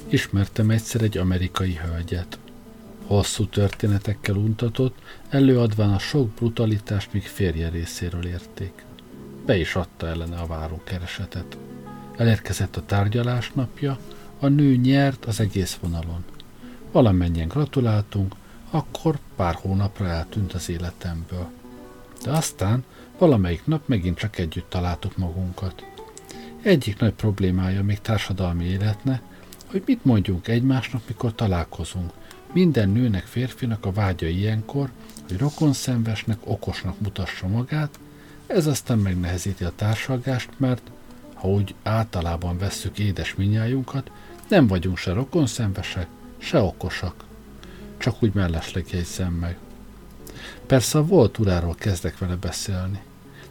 Ismertem 0.09 0.69
egyszer 0.69 1.01
egy 1.01 1.17
amerikai 1.17 1.75
hölgyet. 1.75 2.39
Hosszú 3.05 3.45
történetekkel 3.45 4.35
untatott, 4.35 4.97
előadván 5.29 5.93
a 5.93 5.99
sok 5.99 6.29
brutalitást, 6.29 7.13
míg 7.13 7.23
férje 7.23 7.69
részéről 7.69 8.25
érték. 8.25 8.85
Be 9.45 9.57
is 9.57 9.75
adta 9.75 10.07
ellene 10.07 10.37
a 10.37 10.45
várókeresetet. 10.45 11.57
Elérkezett 12.17 12.75
a 12.75 12.85
tárgyalás 12.85 13.51
napja, 13.53 13.97
a 14.39 14.47
nő 14.47 14.75
nyert 14.75 15.25
az 15.25 15.39
egész 15.39 15.77
vonalon. 15.81 16.23
Valamennyien 16.91 17.47
gratuláltunk, 17.47 18.35
akkor 18.69 19.19
pár 19.35 19.53
hónapra 19.53 20.07
eltűnt 20.07 20.53
az 20.53 20.69
életemből. 20.69 21.47
De 22.23 22.31
aztán 22.31 22.83
valamelyik 23.17 23.65
nap 23.65 23.87
megint 23.87 24.17
csak 24.17 24.37
együtt 24.37 24.69
találtuk 24.69 25.17
magunkat. 25.17 25.83
Egyik 26.61 26.99
nagy 26.99 27.13
problémája 27.13 27.83
még 27.83 28.01
társadalmi 28.01 28.65
életne, 28.65 29.21
hogy 29.71 29.83
mit 29.85 30.05
mondjunk 30.05 30.47
egymásnak, 30.47 31.01
mikor 31.07 31.35
találkozunk. 31.35 32.11
Minden 32.53 32.89
nőnek, 32.89 33.25
férfinak 33.25 33.85
a 33.85 33.91
vágya 33.91 34.27
ilyenkor, 34.27 34.89
hogy 35.27 35.37
rokonszenvesnek, 35.37 36.37
okosnak 36.43 36.99
mutassa 36.99 37.47
magát, 37.47 37.99
ez 38.47 38.65
aztán 38.65 38.97
megnehezíti 38.97 39.63
a 39.63 39.71
társalgást, 39.75 40.49
mert 40.57 40.91
ha 41.33 41.47
úgy 41.47 41.75
általában 41.83 42.57
vesszük 42.57 42.99
édes 42.99 43.35
minnyájunkat, 43.35 44.11
nem 44.49 44.67
vagyunk 44.67 44.97
se 44.97 45.13
rokonszenvesek, 45.13 46.07
se 46.37 46.61
okosak. 46.61 47.25
Csak 47.97 48.23
úgy 48.23 48.33
mellesleg 48.33 48.85
jegyzem 48.91 49.33
meg. 49.33 49.57
Persze 50.65 50.97
a 50.97 51.05
volt 51.05 51.37
uráról 51.37 51.75
kezdek 51.75 52.17
vele 52.17 52.35
beszélni. 52.35 53.01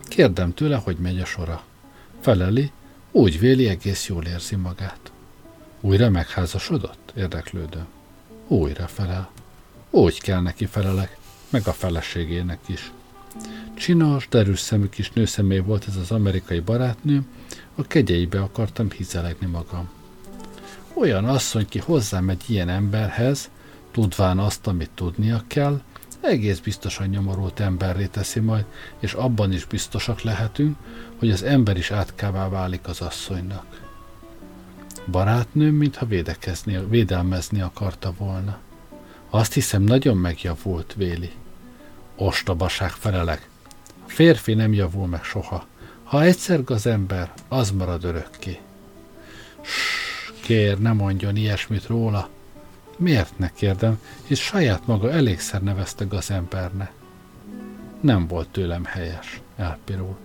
Kérdem 0.03 0.55
tőle, 0.55 0.77
hogy 0.77 0.97
megy 0.97 1.21
a 1.21 1.25
sora. 1.25 1.65
Feleli, 2.21 2.71
úgy 3.11 3.39
véli, 3.39 3.69
egész 3.69 4.07
jól 4.07 4.25
érzi 4.25 4.57
magát. 4.57 5.13
Újra 5.85 6.11
megházasodott? 6.11 7.13
Érdeklődő. 7.17 7.85
Újra 8.47 8.87
felel. 8.87 9.31
Úgy 9.91 10.21
kell 10.21 10.41
neki 10.41 10.67
felelek, 10.67 11.17
meg 11.51 11.67
a 11.67 11.73
feleségének 11.73 12.59
is. 12.67 12.93
Csinos, 13.75 14.29
derűs 14.29 14.61
szemű 14.61 14.89
kis 14.89 15.11
nőszemély 15.11 15.59
volt 15.59 15.87
ez 15.89 15.97
az 15.97 16.11
amerikai 16.11 16.61
barátnő, 16.61 17.23
a 17.75 17.83
kegyeibe 17.83 18.41
akartam 18.41 18.91
hizelegni 18.91 19.47
magam. 19.47 19.91
Olyan 20.95 21.25
asszony, 21.25 21.69
ki 21.69 21.79
hozzám 21.79 22.29
egy 22.29 22.43
ilyen 22.47 22.69
emberhez, 22.69 23.51
tudván 23.91 24.39
azt, 24.39 24.67
amit 24.67 24.91
tudnia 24.95 25.45
kell, 25.47 25.83
egész 26.21 26.59
biztosan 26.59 27.07
nyomorult 27.07 27.61
emberré 27.61 28.07
teszi 28.07 28.41
majd, 28.41 28.65
és 28.99 29.13
abban 29.13 29.53
is 29.53 29.65
biztosak 29.65 30.21
lehetünk, 30.21 30.77
hogy 31.19 31.31
az 31.31 31.43
ember 31.43 31.77
is 31.77 31.91
átkává 31.91 32.49
válik 32.49 32.89
az 32.89 33.01
asszonynak. 33.01 33.84
Barátnőm, 35.07 35.75
mintha 35.75 36.07
védekezni, 36.07 36.87
védelmezni 36.89 37.61
akarta 37.61 38.13
volna. 38.19 38.59
Azt 39.31 39.53
hiszem, 39.53 39.83
nagyon 39.83 40.17
megjavult, 40.17 40.95
Véli. 40.97 41.31
Ostobaság 42.17 42.91
felelek. 42.91 43.49
A 44.07 44.11
férfi 44.11 44.55
nem 44.55 44.73
javul 44.73 45.07
meg 45.07 45.25
soha. 45.25 45.67
Ha 46.03 46.23
egyszer 46.23 46.65
gazember, 46.65 47.33
az 47.49 47.71
marad 47.71 48.05
örökké. 48.05 48.59
Ssss, 49.61 50.33
kér, 50.43 50.79
ne 50.79 50.93
mondjon 50.93 51.37
ilyesmit 51.37 51.87
róla. 51.87 52.29
Miért 52.97 53.39
ne 53.39 53.53
kérdem, 53.53 54.01
és 54.27 54.41
saját 54.41 54.87
maga 54.87 55.11
elégszer 55.11 55.63
nevezte 55.63 56.05
gazembernek 56.05 56.93
nem 58.05 58.27
volt 58.27 58.49
tőlem 58.49 58.85
helyes, 58.85 59.41
elpirul. 59.57 60.17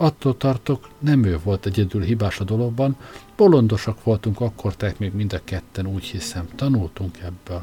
Attól 0.00 0.36
tartok, 0.36 0.88
nem 0.98 1.24
ő 1.24 1.38
volt 1.42 1.66
egyedül 1.66 2.02
hibás 2.02 2.40
a 2.40 2.44
dologban, 2.44 2.96
bolondosak 3.36 4.04
voltunk 4.04 4.40
akkor, 4.40 4.76
tehát 4.76 4.98
még 4.98 5.14
mind 5.14 5.32
a 5.32 5.40
ketten 5.44 5.86
úgy 5.86 6.04
hiszem, 6.04 6.48
tanultunk 6.54 7.18
ebből. 7.18 7.62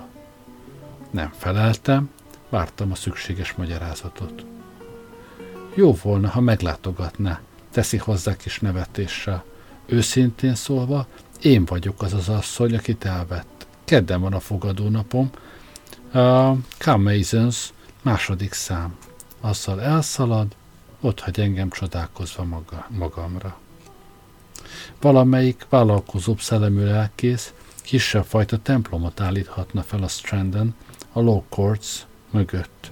Nem 1.11 1.33
feleltem, 1.37 2.09
vártam 2.49 2.91
a 2.91 2.95
szükséges 2.95 3.53
magyarázatot. 3.53 4.45
Jó 5.73 5.95
volna, 6.03 6.29
ha 6.29 6.41
meglátogatná, 6.41 7.39
teszi 7.71 7.97
hozzá 7.97 8.35
kis 8.35 8.59
nevetéssel. 8.59 9.43
Őszintén 9.85 10.55
szólva, 10.55 11.07
én 11.41 11.65
vagyok 11.65 12.01
az 12.01 12.13
az 12.13 12.29
asszony, 12.29 12.75
akit 12.75 13.05
elvett. 13.05 13.67
Kedden 13.85 14.21
van 14.21 14.33
a 14.33 14.39
fogadónapom. 14.39 15.29
A 16.13 16.51
Camazons 16.77 17.73
második 18.01 18.53
szám 18.53 18.95
azzal 19.41 19.81
elszalad, 19.81 20.55
ott 21.01 21.19
hagy 21.19 21.39
engem 21.39 21.69
csodálkozva 21.69 22.43
maga, 22.43 22.87
magamra. 22.89 23.59
Valamelyik 25.01 25.65
vállalkozóbb 25.69 26.39
szellemű 26.39 26.83
lelkész 26.83 27.53
kisebb 27.81 28.25
fajta 28.25 28.57
templomot 28.57 29.19
állíthatna 29.19 29.83
fel 29.83 30.03
a 30.03 30.07
Stranden, 30.07 30.75
a 31.11 31.19
Law 31.19 31.43
Courts 31.49 32.05
mögött. 32.29 32.91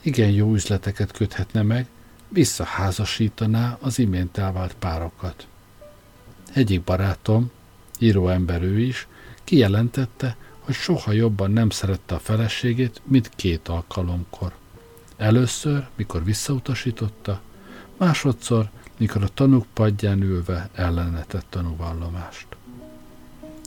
Igen 0.00 0.30
jó 0.30 0.52
üzleteket 0.54 1.12
köthetne 1.12 1.62
meg, 1.62 1.86
visszaházasítaná 2.28 3.78
az 3.80 3.98
imént 3.98 4.38
elvált 4.38 4.74
párokat. 4.74 5.46
Egyik 6.54 6.82
barátom, 6.82 7.50
íróember 7.98 8.62
ő 8.62 8.80
is, 8.80 9.06
kijelentette, 9.44 10.36
hogy 10.60 10.74
soha 10.74 11.12
jobban 11.12 11.50
nem 11.50 11.70
szerette 11.70 12.14
a 12.14 12.18
feleségét, 12.18 13.00
mint 13.04 13.30
két 13.36 13.68
alkalomkor. 13.68 14.52
Először, 15.22 15.86
mikor 15.94 16.24
visszautasította, 16.24 17.40
másodszor, 17.96 18.70
mikor 18.96 19.22
a 19.22 19.28
tanúk 19.28 19.66
padján 19.72 20.22
ülve 20.22 20.68
ellenetett 20.74 21.46
tanúvallomást. 21.48 22.46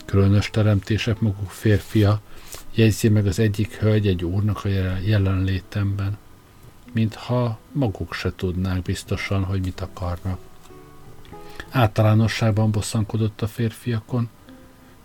Különös 0.05 0.49
teremtések 0.49 1.19
maguk 1.19 1.49
férfia, 1.49 2.21
jegyzi 2.73 3.09
meg 3.09 3.27
az 3.27 3.39
egyik 3.39 3.73
hölgy 3.73 4.07
egy 4.07 4.23
úrnak 4.23 4.65
a 4.65 4.67
jelenlétemben, 5.03 6.17
mintha 6.93 7.59
maguk 7.71 8.13
se 8.13 8.33
tudnák 8.35 8.81
biztosan, 8.81 9.43
hogy 9.43 9.61
mit 9.61 9.81
akarnak. 9.81 10.39
Általánosságban 11.69 12.71
bosszankodott 12.71 13.41
a 13.41 13.47
férfiakon, 13.47 14.29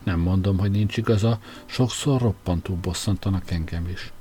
nem 0.03 0.19
mondom, 0.19 0.59
hogy 0.59 0.71
nincs 0.71 0.97
igaza, 0.97 1.41
sokszor 1.67 2.21
roppantú 2.21 2.75
bosszantanak 2.75 3.51
engem 3.51 3.89
is. 3.89 4.13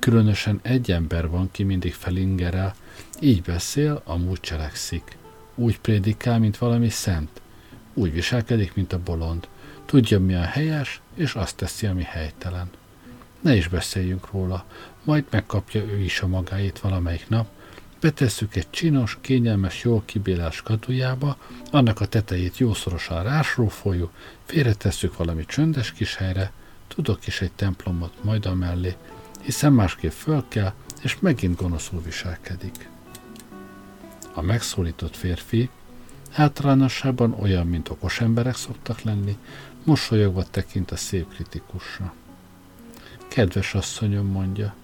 Különösen 0.00 0.60
egy 0.62 0.90
ember 0.90 1.28
van, 1.28 1.48
ki 1.50 1.62
mindig 1.62 1.94
felingerel, 1.94 2.74
így 3.20 3.42
beszél, 3.42 4.02
amúgy 4.04 4.40
cselekszik. 4.40 5.16
Úgy 5.54 5.80
prédikál, 5.80 6.38
mint 6.38 6.58
valami 6.58 6.88
szent. 6.88 7.40
Úgy 7.94 8.12
viselkedik, 8.12 8.74
mint 8.74 8.92
a 8.92 9.02
bolond. 9.04 9.48
Tudja, 9.84 10.20
mi 10.20 10.34
a 10.34 10.42
helyes, 10.42 11.00
és 11.14 11.34
azt 11.34 11.56
teszi, 11.56 11.86
ami 11.86 12.02
helytelen. 12.02 12.70
Ne 13.40 13.56
is 13.56 13.68
beszéljünk 13.68 14.30
róla, 14.30 14.64
majd 15.04 15.24
megkapja 15.30 15.82
ő 15.82 15.98
is 15.98 16.20
a 16.20 16.26
magáét 16.26 16.78
valamelyik 16.78 17.28
nap, 17.28 17.48
betesszük 18.00 18.56
egy 18.56 18.70
csinos, 18.70 19.18
kényelmes, 19.20 19.84
jól 19.84 20.02
kibélás 20.04 20.62
katujába, 20.62 21.36
annak 21.70 22.00
a 22.00 22.06
tetejét 22.06 22.58
jószorosan 22.58 23.22
rásrófoljuk, 23.22 24.10
félretesszük 24.44 25.16
valami 25.16 25.44
csöndes 25.46 25.92
kis 25.92 26.16
helyre, 26.16 26.52
tudok 26.88 27.26
is 27.26 27.40
egy 27.40 27.52
templomot 27.52 28.24
majd 28.24 28.46
a 28.46 28.54
mellé, 28.54 28.96
hiszen 29.40 29.72
másképp 29.72 30.10
föl 30.10 30.44
kell, 30.48 30.72
és 31.02 31.18
megint 31.20 31.56
gonoszul 31.56 32.02
viselkedik. 32.02 32.88
A 34.34 34.40
megszólított 34.40 35.16
férfi 35.16 35.70
általánosságban 36.32 37.36
olyan, 37.40 37.66
mint 37.66 37.88
okos 37.88 38.20
emberek 38.20 38.56
szoktak 38.56 39.00
lenni, 39.00 39.36
mosolyogva 39.84 40.44
tekint 40.50 40.90
a 40.90 40.96
szép 40.96 41.28
kritikusra. 41.28 42.14
Kedves 43.28 43.74
asszonyom 43.74 44.26
mondja, 44.26 44.74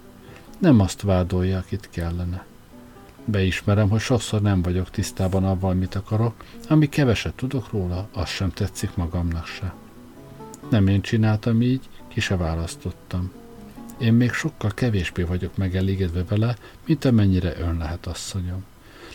nem 0.59 0.81
azt 0.81 1.03
vádolja, 1.03 1.59
akit 1.59 1.89
kellene. 1.91 2.45
Beismerem, 3.25 3.89
hogy 3.89 4.01
sokszor 4.01 4.43
nem 4.43 4.63
vagyok 4.63 4.91
tisztában 4.91 5.45
avval, 5.45 5.75
mit 5.75 5.95
akarok, 5.95 6.45
ami 6.69 6.89
keveset 6.89 7.35
tudok 7.35 7.71
róla, 7.71 8.09
az 8.13 8.29
sem 8.29 8.51
tetszik 8.51 8.97
magamnak 8.97 9.47
se. 9.47 9.75
Nem 10.71 10.87
én 10.87 11.01
csináltam 11.01 11.63
így, 11.63 11.89
ki 12.09 12.21
se 12.21 12.37
választottam. 12.37 13.33
Én 13.99 14.13
még 14.13 14.33
sokkal 14.33 14.71
kevésbé 14.75 15.23
vagyok 15.23 15.57
megelégedve 15.57 16.25
vele, 16.25 16.57
mint 16.87 17.05
amennyire 17.05 17.59
ön 17.59 17.77
lehet, 17.79 18.07
asszonyom. 18.07 18.65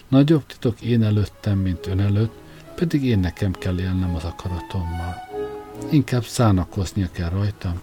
Nagyobb 0.07 0.45
titok 0.45 0.81
én 0.81 1.03
előttem, 1.03 1.57
mint 1.57 1.87
ön 1.87 1.99
előtt, 1.99 2.33
pedig 2.75 3.03
én 3.03 3.19
nekem 3.19 3.51
kell 3.51 3.79
élnem 3.79 4.15
az 4.15 4.23
akaratommal. 4.23 5.15
Inkább 5.89 6.23
szánakoznia 6.23 7.11
kell 7.11 7.29
rajtam, 7.29 7.81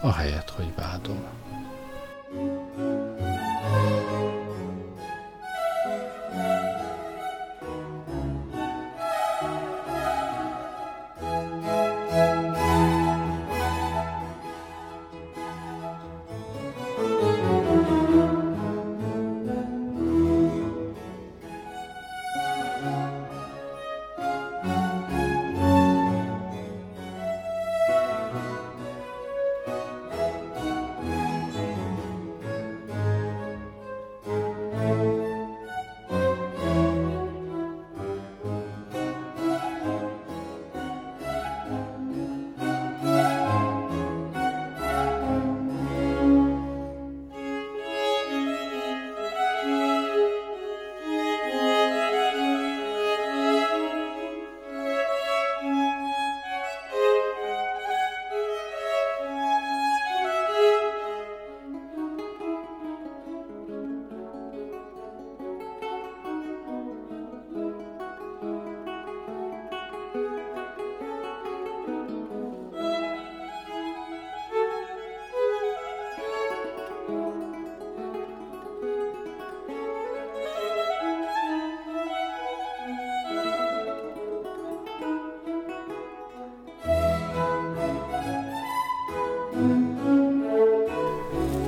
ahelyett, 0.00 0.50
hogy 0.50 0.72
vádol. 0.76 1.28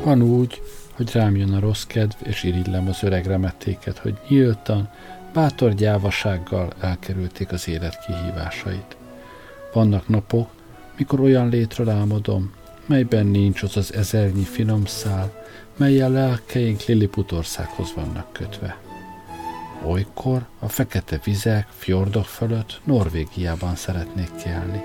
Van 0.09 0.23
úgy, 0.23 0.63
hogy 0.93 1.13
rám 1.13 1.37
jön 1.37 1.53
a 1.53 1.61
rossz 1.61 1.85
kedv, 1.85 2.15
és 2.23 2.43
irigylem 2.43 2.89
az 2.89 3.03
öreg 3.03 3.27
remetéket, 3.27 3.99
hogy 3.99 4.19
nyíltan, 4.29 4.89
bátor 5.33 5.75
gyávasággal 5.75 6.73
elkerülték 6.81 7.53
az 7.53 7.69
élet 7.69 7.99
kihívásait. 8.07 8.97
Vannak 9.73 10.09
napok, 10.09 10.51
mikor 10.97 11.21
olyan 11.21 11.49
létről 11.49 11.89
álmodom, 11.89 12.53
melyben 12.87 13.27
nincs 13.27 13.63
az 13.63 13.77
az 13.77 13.95
ezernyi 13.95 14.43
finom 14.43 14.85
szál, 14.85 15.45
melyel 15.77 16.11
lelkeink 16.11 16.85
Lilliputországhoz 16.85 17.93
vannak 17.95 18.33
kötve. 18.33 18.77
Olykor 19.85 20.47
a 20.59 20.69
fekete 20.69 21.21
vizek, 21.25 21.67
fjordok 21.71 22.27
fölött 22.27 22.81
Norvégiában 22.85 23.75
szeretnék 23.75 24.31
kelni. 24.45 24.85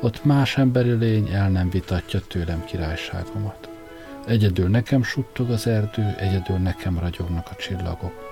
Ott 0.00 0.24
más 0.24 0.56
emberi 0.56 0.92
lény 0.92 1.28
el 1.28 1.50
nem 1.50 1.70
vitatja 1.70 2.20
tőlem 2.20 2.64
királyságomat. 2.64 3.71
Egyedül 4.26 4.68
nekem 4.68 5.02
suttog 5.02 5.50
az 5.50 5.66
erdő, 5.66 6.14
egyedül 6.18 6.56
nekem 6.56 6.98
ragyognak 6.98 7.48
a 7.50 7.56
csillagok. 7.56 8.30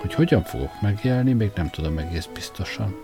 Hogy 0.00 0.14
hogyan 0.14 0.42
fogok 0.42 0.80
megélni, 0.80 1.32
még 1.32 1.50
nem 1.54 1.70
tudom 1.70 1.98
egész 1.98 2.28
biztosan. 2.34 2.94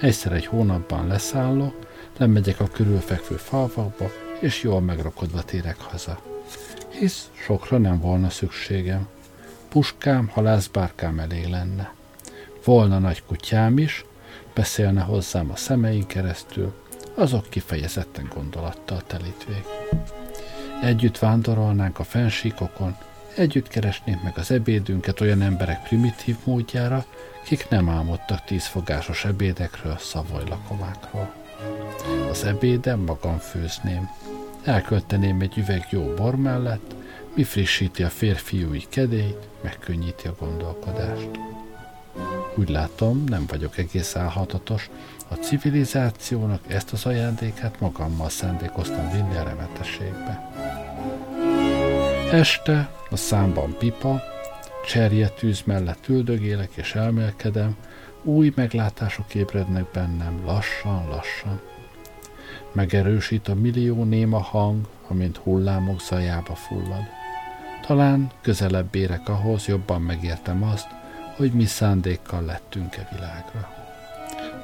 Egyszer 0.00 0.32
egy 0.32 0.46
hónapban 0.46 1.06
leszállok, 1.06 1.86
lemegyek 2.16 2.60
a 2.60 2.68
körülfekvő 2.68 3.36
falvakba, 3.36 4.10
és 4.40 4.62
jól 4.62 4.80
megrakodva 4.80 5.42
térek 5.42 5.80
haza. 5.80 6.20
Hisz 6.88 7.30
sokra 7.32 7.78
nem 7.78 8.00
volna 8.00 8.30
szükségem. 8.30 9.08
Puskám, 9.68 10.28
halászbárkám 10.28 11.18
elég 11.18 11.46
lenne. 11.46 11.94
Volna 12.64 12.98
nagy 12.98 13.22
kutyám 13.26 13.78
is, 13.78 14.04
beszélne 14.54 15.00
hozzám 15.00 15.50
a 15.50 15.56
szemeink 15.56 16.06
keresztül, 16.06 16.72
azok 17.14 17.50
kifejezetten 17.50 18.30
gondolattal 18.34 19.02
telítvék. 19.06 19.64
Együtt 20.80 21.18
vándorolnánk 21.18 21.98
a 21.98 22.04
fensíkokon, 22.04 22.96
együtt 23.36 23.68
keresnénk 23.68 24.22
meg 24.22 24.38
az 24.38 24.50
ebédünket 24.50 25.20
olyan 25.20 25.42
emberek 25.42 25.82
primitív 25.82 26.36
módjára, 26.44 27.04
kik 27.44 27.68
nem 27.68 27.88
álmodtak 27.88 28.44
tízfogásos 28.44 29.24
ebédekről, 29.24 29.96
szavajlakomákról. 29.98 31.34
Az 32.30 32.44
ebéden 32.44 32.98
magam 32.98 33.38
főzném. 33.38 34.08
Elkölteném 34.64 35.40
egy 35.40 35.58
üveg 35.58 35.86
jó 35.90 36.14
bor 36.16 36.36
mellett, 36.36 36.94
mi 37.34 37.44
frissíti 37.44 38.02
a 38.02 38.08
férfiúi 38.08 38.84
kedélyt, 38.88 39.48
megkönnyíti 39.62 40.26
a 40.26 40.34
gondolkodást. 40.38 41.28
Úgy 42.54 42.68
látom, 42.68 43.24
nem 43.24 43.44
vagyok 43.48 43.78
egész 43.78 44.16
álhatatos, 44.16 44.90
a 45.28 45.34
civilizációnak 45.34 46.60
ezt 46.68 46.92
az 46.92 47.06
ajándékát 47.06 47.80
magammal 47.80 48.28
szándékoztam 48.28 49.10
vinni 49.10 49.36
a 49.36 49.42
remetességbe. 49.42 50.50
Este 52.30 52.90
a 53.10 53.16
számban 53.16 53.76
pipa, 53.78 54.22
tűz 55.38 55.62
mellett 55.64 56.08
üldögélek 56.08 56.70
és 56.74 56.94
elmélkedem, 56.94 57.76
új 58.22 58.52
meglátások 58.54 59.34
ébrednek 59.34 59.84
bennem 59.92 60.44
lassan-lassan. 60.44 61.60
Megerősít 62.72 63.48
a 63.48 63.54
millió 63.54 64.04
néma 64.04 64.38
hang, 64.38 64.88
amint 65.08 65.36
hullámok 65.36 66.00
zajába 66.00 66.54
fullad. 66.54 67.04
Talán 67.86 68.30
közelebb 68.40 68.94
érek 68.94 69.28
ahhoz, 69.28 69.66
jobban 69.66 70.02
megértem 70.02 70.62
azt, 70.62 70.88
hogy 71.36 71.52
mi 71.52 71.64
szándékkal 71.64 72.44
lettünk-e 72.44 73.08
világra. 73.10 73.74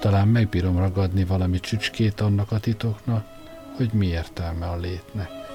Talán 0.00 0.28
megbírom 0.28 0.78
ragadni 0.78 1.24
valami 1.24 1.60
csücskét 1.60 2.20
annak 2.20 2.52
a 2.52 2.58
titoknak, 2.58 3.26
hogy 3.76 3.90
mi 3.92 4.06
értelme 4.06 4.66
a 4.66 4.76
létnek. 4.76 5.45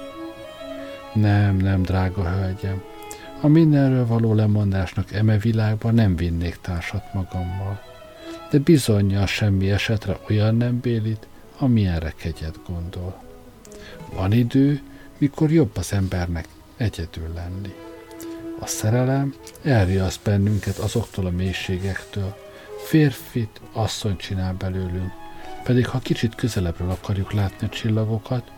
Nem, 1.14 1.56
nem, 1.56 1.82
drága 1.82 2.30
hölgyem, 2.30 2.82
a 3.40 3.46
mindenről 3.46 4.06
való 4.06 4.34
lemondásnak 4.34 5.12
eme 5.12 5.38
világban 5.38 5.94
nem 5.94 6.16
vinnék 6.16 6.58
társat 6.60 7.14
magammal. 7.14 7.80
De 8.50 8.58
bizonyja 8.58 9.26
semmi 9.26 9.70
esetre 9.70 10.18
olyan 10.28 10.56
nem 10.56 10.80
bélit, 10.80 11.26
amilyenre 11.58 12.12
kegyet 12.16 12.58
gondol. 12.66 13.22
Van 14.14 14.32
idő, 14.32 14.80
mikor 15.18 15.50
jobb 15.50 15.76
az 15.76 15.92
embernek 15.92 16.48
egyedül 16.76 17.32
lenni. 17.34 17.74
A 18.60 18.66
szerelem 18.66 19.34
elriaszt 19.62 20.20
bennünket 20.24 20.78
azoktól 20.78 21.26
a 21.26 21.30
mélységektől, 21.30 22.36
férfit 22.86 23.60
asszony 23.72 24.16
csinál 24.16 24.54
belőlünk, 24.58 25.12
pedig 25.64 25.86
ha 25.86 25.98
kicsit 25.98 26.34
közelebbről 26.34 26.90
akarjuk 26.90 27.32
látni 27.32 27.66
a 27.66 27.70
csillagokat, 27.70 28.50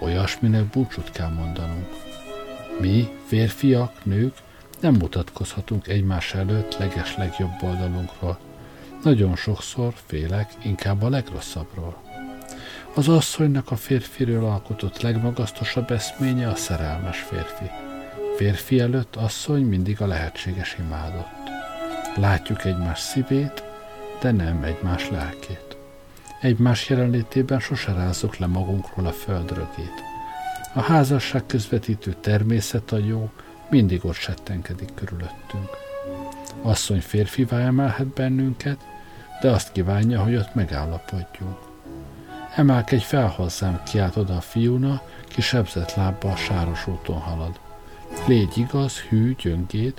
olyasminek 0.00 0.64
búcsút 0.64 1.10
kell 1.10 1.28
mondanunk. 1.28 1.88
Mi, 2.80 3.08
férfiak, 3.26 4.04
nők, 4.04 4.34
nem 4.80 4.94
mutatkozhatunk 4.94 5.88
egymás 5.88 6.34
előtt 6.34 6.78
leges 6.78 7.16
legjobb 7.16 7.62
oldalunkról. 7.62 8.38
Nagyon 9.02 9.36
sokszor 9.36 9.94
félek 10.06 10.52
inkább 10.62 11.02
a 11.02 11.08
legrosszabbról. 11.08 12.02
Az 12.94 13.08
asszonynak 13.08 13.70
a 13.70 13.76
férfiről 13.76 14.44
alkotott 14.44 15.00
legmagasztosabb 15.00 15.90
eszménye 15.90 16.48
a 16.48 16.54
szerelmes 16.54 17.18
férfi. 17.18 17.70
Férfi 18.36 18.80
előtt 18.80 19.16
asszony 19.16 19.62
mindig 19.62 20.00
a 20.00 20.06
lehetséges 20.06 20.76
imádott. 20.78 21.48
Látjuk 22.16 22.64
egymás 22.64 23.00
szívét, 23.00 23.62
de 24.20 24.30
nem 24.30 24.62
egymás 24.62 25.10
lelkét. 25.10 25.69
Egymás 26.40 26.88
jelenlétében 26.88 27.60
sose 27.60 27.92
rázzuk 27.92 28.36
le 28.36 28.46
magunkról 28.46 29.06
a 29.06 29.12
földrögét. 29.12 30.02
A 30.74 30.80
házasság 30.80 31.46
közvetítő 31.46 32.16
természet 32.20 32.92
a 32.92 32.98
jó, 32.98 33.30
mindig 33.70 34.04
ott 34.04 34.14
settenkedik 34.14 34.94
körülöttünk. 34.94 35.68
Asszony 36.62 37.00
férfivá 37.00 37.58
emelhet 37.58 38.06
bennünket, 38.06 38.78
de 39.40 39.50
azt 39.50 39.72
kívánja, 39.72 40.22
hogy 40.22 40.36
ott 40.36 40.54
megállapodjunk. 40.54 41.58
Emelkedj 42.54 43.02
fel 43.04 43.28
hozzám, 43.28 43.82
kiált 43.84 44.16
oda 44.16 44.36
a 44.36 44.40
fiúna, 44.40 45.02
ki 45.28 45.40
sebzett 45.40 45.94
lábbal 45.94 46.36
sáros 46.36 46.86
úton 46.86 47.18
halad. 47.18 47.60
Légy 48.26 48.58
igaz, 48.58 48.98
hű, 48.98 49.34
gyöngéd, 49.34 49.94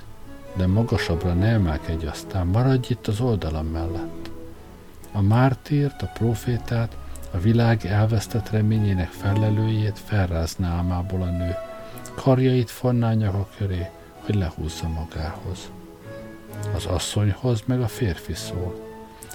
de 0.56 0.66
magasabbra 0.66 1.34
ne 1.34 1.46
emelkedj 1.46 2.06
aztán, 2.06 2.46
maradj 2.46 2.86
itt 2.92 3.06
az 3.06 3.20
oldalam 3.20 3.66
mellett. 3.66 4.21
A 5.12 5.20
mártírt, 5.20 6.02
a 6.02 6.10
profétát, 6.14 6.96
a 7.30 7.38
világ 7.38 7.86
elvesztett 7.86 8.50
reményének 8.50 9.08
felelőjét 9.08 9.98
felrázná 9.98 10.68
álmából 10.68 11.22
a 11.22 11.30
nő. 11.30 11.54
Karjait 12.14 12.70
fonná 12.70 13.12
nyaka 13.12 13.48
köré, 13.56 13.86
hogy 14.24 14.34
lehúzza 14.34 14.88
magához. 14.88 15.70
Az 16.74 16.86
asszonyhoz 16.86 17.62
meg 17.66 17.80
a 17.80 17.88
férfi 17.88 18.34
szól. 18.34 18.80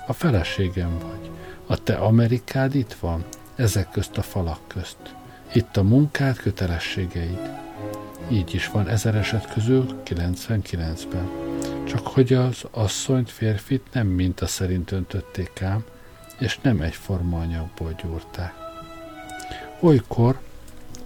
A 0.07 0.13
feleségem 0.13 0.97
vagy. 0.99 1.29
A 1.65 1.83
te 1.83 1.95
Amerikád 1.95 2.75
itt 2.75 2.93
van, 2.93 3.25
ezek 3.55 3.89
közt 3.89 4.17
a 4.17 4.21
falak 4.21 4.59
közt. 4.67 5.15
Itt 5.53 5.77
a 5.77 5.83
munkád, 5.83 6.37
kötelességeid. 6.37 7.49
Így 8.29 8.53
is 8.53 8.67
van 8.67 8.87
ezer 8.87 9.15
eset 9.15 9.53
közül 9.53 10.01
99-ben. 10.05 11.46
Csak 11.87 12.07
hogy 12.07 12.33
az 12.33 12.65
asszonyt, 12.71 13.31
férfit 13.31 13.85
nem 13.91 14.07
minta 14.07 14.47
szerint 14.47 14.91
öntötték 14.91 15.61
ám, 15.61 15.83
és 16.39 16.59
nem 16.61 16.81
egyforma 16.81 17.39
anyagból 17.39 17.95
gyúrták. 18.03 18.53
Olykor, 19.79 20.39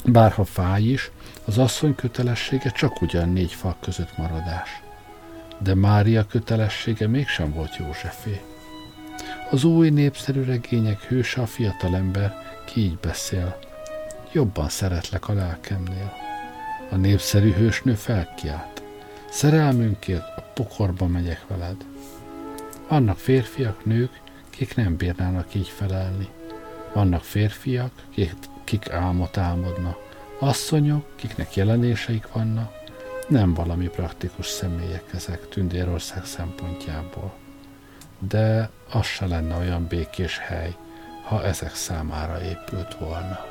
bárha 0.05 0.43
fáj 0.43 0.83
is, 0.83 1.11
az 1.45 1.57
asszony 1.57 1.95
kötelessége 1.95 2.69
csak 2.69 3.01
ugyan 3.01 3.29
négy 3.29 3.53
fal 3.53 3.75
között 3.81 4.17
maradás. 4.17 4.81
De 5.57 5.75
Mária 5.75 6.25
kötelessége 6.25 7.07
mégsem 7.07 7.53
volt 7.53 7.75
Józsefé. 7.75 8.41
Az 9.49 9.63
új 9.63 9.89
népszerű 9.89 10.43
regények 10.43 11.01
hőse 11.01 11.41
a 11.41 11.45
fiatalember, 11.45 12.35
ki 12.65 12.79
így 12.79 12.97
beszél. 12.97 13.59
Jobban 14.31 14.69
szeretlek 14.69 15.27
a 15.27 15.33
lelkemnél. 15.33 16.13
A 16.89 16.95
népszerű 16.95 17.53
hősnő 17.53 17.93
felkiált. 17.93 18.81
Szerelmünkért 19.29 20.30
pokorba 20.61 21.07
megyek 21.07 21.47
veled. 21.47 21.85
Vannak 22.87 23.17
férfiak, 23.17 23.85
nők, 23.85 24.21
kik 24.49 24.75
nem 24.75 24.95
bírnának 24.95 25.53
így 25.53 25.67
felelni. 25.67 26.27
Vannak 26.93 27.23
férfiak, 27.23 27.91
kik, 28.09 28.33
kik 28.63 28.89
álmot 28.89 29.37
álmodnak. 29.37 29.97
Asszonyok, 30.39 31.15
kiknek 31.15 31.55
jelenéseik 31.55 32.31
vannak, 32.31 32.71
nem 33.27 33.53
valami 33.53 33.87
praktikus 33.87 34.47
személyek 34.47 35.03
ezek 35.13 35.49
Tündérország 35.49 36.25
szempontjából. 36.25 37.33
De 38.19 38.69
az 38.91 39.05
se 39.05 39.27
lenne 39.27 39.55
olyan 39.57 39.87
békés 39.87 40.37
hely, 40.37 40.75
ha 41.23 41.43
ezek 41.43 41.75
számára 41.75 42.41
épült 42.43 42.95
volna. 42.95 43.50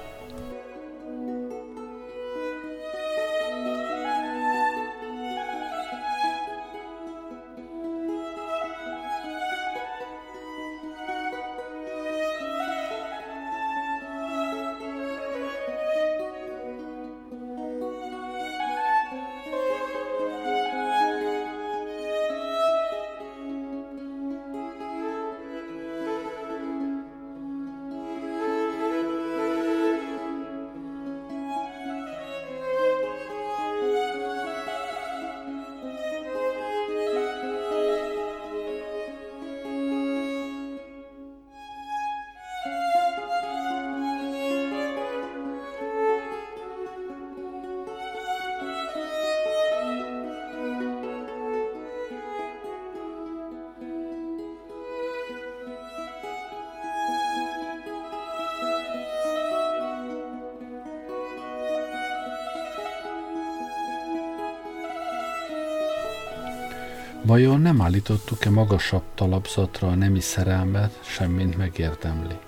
Vajon 67.23 67.61
nem 67.61 67.81
állítottuk-e 67.81 68.51
magasabb 68.51 69.03
talapzatra 69.14 69.89
a 69.89 69.95
nemi 69.95 70.21
szerelmet, 70.21 70.99
semmint 71.03 71.57
megérdemli? 71.57 72.39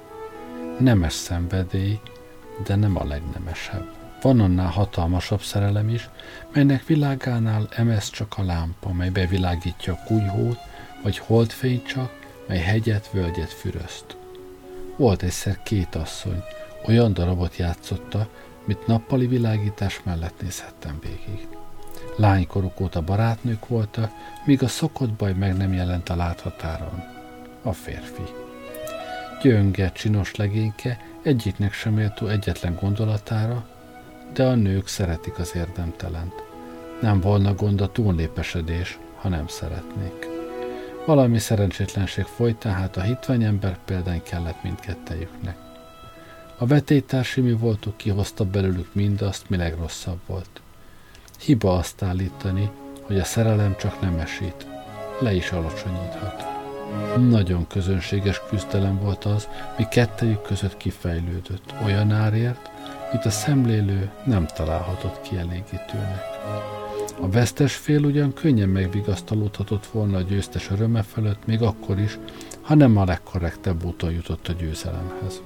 Nemes 0.79 1.13
szenvedély, 1.13 2.01
de 2.67 2.75
nem 2.75 2.97
a 2.97 3.05
legnemesebb. 3.05 3.93
Van 4.23 4.41
annál 4.41 4.71
hatalmasabb 4.71 5.43
szerelem 5.43 5.89
is, 5.89 6.09
melynek 6.53 6.87
világánál 6.87 7.69
emez 7.71 8.11
csak 8.11 8.35
a 8.39 8.45
lámpa, 8.45 8.93
mely 8.93 9.09
bevilágítja 9.09 9.93
a 9.93 10.03
kunyhót, 10.07 10.59
vagy 11.03 11.19
holdfény 11.19 11.83
csak, 11.85 12.13
mely 12.49 12.61
hegyet, 12.61 13.11
völgyet 13.11 13.53
füröszt. 13.53 14.17
Volt 14.97 15.23
egyszer 15.23 15.63
két 15.63 15.95
asszony, 15.95 16.43
olyan 16.87 17.13
darabot 17.13 17.57
játszotta, 17.57 18.29
mit 18.65 18.87
nappali 18.87 19.27
világítás 19.27 20.01
mellett 20.05 20.41
nézhettem 20.41 20.99
végig. 21.01 21.49
Lánykoruk 22.17 22.81
óta 22.81 23.01
barátnők 23.01 23.69
voltak, 23.69 24.11
míg 24.45 24.63
a 24.63 24.69
szokott 24.69 25.11
baj 25.11 25.33
meg 25.33 25.57
nem 25.57 25.73
jelent 25.73 26.09
a 26.09 26.17
láthatáron. 26.17 27.03
A 27.63 27.73
férfi. 27.73 28.23
Gyönge, 29.43 29.93
csinos 29.93 30.35
legényke, 30.35 30.99
egyiknek 31.23 31.73
sem 31.73 31.93
méltó 31.93 32.27
egyetlen 32.27 32.79
gondolatára, 32.81 33.67
de 34.35 34.45
a 34.45 34.55
nők 34.55 34.89
szeretik 34.89 35.39
az 35.39 35.53
érdemtelent. 35.55 36.35
Nem 37.01 37.21
volna 37.21 37.55
gond 37.55 37.81
a 37.81 37.93
túlnépesedés, 37.93 38.99
ha 39.17 39.29
nem 39.29 39.47
szeretnék. 39.47 40.29
Valami 41.07 41.39
szerencsétlenség 41.39 42.25
folytán, 42.25 42.75
hát 42.75 42.97
a 42.97 43.01
hitvány 43.01 43.43
ember 43.43 43.79
példány 43.85 44.23
kellett 44.23 44.63
mindkettejüknek. 44.63 45.57
A 46.59 46.67
vetélytársi 46.67 47.41
mi 47.41 47.53
voltuk 47.53 47.97
kihozta 47.97 48.45
belőlük 48.45 48.95
mindazt, 48.95 49.49
mi 49.49 49.57
legrosszabb 49.57 50.21
volt. 50.27 50.63
Hiba 51.45 51.75
azt 51.75 52.03
állítani, 52.03 52.71
hogy 53.03 53.19
a 53.19 53.25
szerelem 53.25 53.77
csak 53.79 54.01
nem 54.01 54.19
esít, 54.19 54.67
le 55.21 55.35
is 55.35 55.51
alacsonyíthat. 55.51 56.45
Nagyon 57.29 57.67
közönséges 57.67 58.41
küzdelem 58.49 58.99
volt 58.99 59.25
az, 59.25 59.49
mi 59.79 59.87
kettejük 59.91 60.43
között 60.43 60.77
kifejlődött, 60.77 61.75
olyan 61.85 62.13
árért, 62.13 62.71
mint 63.13 63.25
a 63.25 63.31
szemlélő 63.31 64.11
nem 64.25 64.47
találhatott 64.47 65.21
kielégítőnek. 65.21 66.23
A 67.21 67.29
vesztes 67.29 67.75
fél 67.75 68.05
ugyan 68.05 68.33
könnyen 68.33 68.69
megvigasztalódhatott 68.69 69.87
volna 69.87 70.17
a 70.17 70.23
győztes 70.23 70.71
öröme 70.71 71.03
fölött, 71.03 71.47
még 71.47 71.63
akkor 71.63 71.99
is, 71.99 72.19
ha 72.61 72.75
nem 72.75 72.97
a 72.97 73.05
legkorrektebb 73.05 73.85
úton 73.85 74.13
jutott 74.13 74.49
a 74.49 74.53
győzelemhez. 74.53 75.43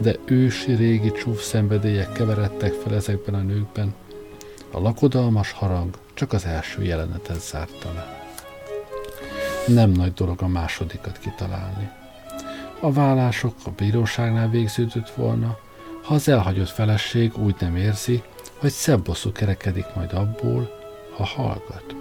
De 0.00 0.14
ősi 0.24 0.72
régi 0.72 1.12
csúf 1.12 1.42
szenvedélyek 1.42 2.12
keveredtek 2.12 2.72
fel 2.72 2.94
ezekben 2.94 3.34
a 3.34 3.42
nőkben, 3.42 3.94
a 4.70 4.80
lakodalmas 4.80 5.52
harang 5.52 5.98
csak 6.14 6.32
az 6.32 6.44
első 6.44 6.82
jelenetet 6.82 7.40
zárta 7.40 7.92
le. 7.92 8.28
Nem 9.66 9.90
nagy 9.90 10.12
dolog 10.12 10.42
a 10.42 10.48
másodikat 10.48 11.18
kitalálni. 11.18 11.90
A 12.80 12.92
vállások 12.92 13.54
a 13.64 13.70
bíróságnál 13.70 14.48
végződött 14.48 15.10
volna, 15.10 15.58
ha 16.02 16.14
az 16.14 16.28
elhagyott 16.28 16.68
feleség 16.68 17.38
úgy 17.38 17.54
nem 17.58 17.76
érzi, 17.76 18.22
hogy 18.58 18.70
szebb 18.70 19.02
bosszú 19.02 19.32
kerekedik 19.32 19.86
majd 19.94 20.12
abból, 20.12 20.78
ha 21.16 21.24
hallgat. 21.24 21.94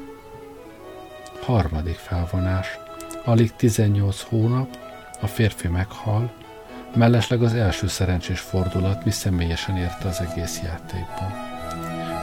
Harmadik 1.41 1.95
felvonás. 1.95 2.79
Alig 3.25 3.55
18 3.55 4.21
hónap, 4.21 4.77
a 5.21 5.27
férfi 5.27 5.67
meghal, 5.67 6.31
mellesleg 6.95 7.43
az 7.43 7.53
első 7.53 7.87
szerencsés 7.87 8.39
fordulat 8.39 9.05
mi 9.05 9.11
személyesen 9.11 9.77
érte 9.77 10.07
az 10.07 10.19
egész 10.19 10.61
játékban. 10.63 11.48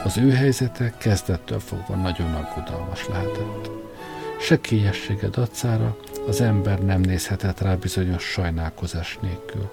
Az 0.03 0.17
ő 0.17 0.31
helyzete 0.31 0.93
kezdettől 0.97 1.59
fogva 1.59 1.95
nagyon 1.95 2.33
aggodalmas 2.33 3.07
lehetett. 3.07 3.69
Sekélyessége 4.39 5.27
dacára 5.27 5.97
az 6.27 6.41
ember 6.41 6.79
nem 6.79 7.01
nézhetett 7.01 7.61
rá 7.61 7.75
bizonyos 7.75 8.23
sajnálkozás 8.23 9.17
nélkül 9.21 9.69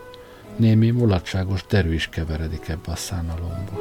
némi 0.57 0.91
mulatságos 0.91 1.65
derű 1.69 1.95
is 1.95 2.09
keveredik 2.09 2.69
ebbe 2.69 2.93
a 2.93 2.97
szánalomba. 2.97 3.81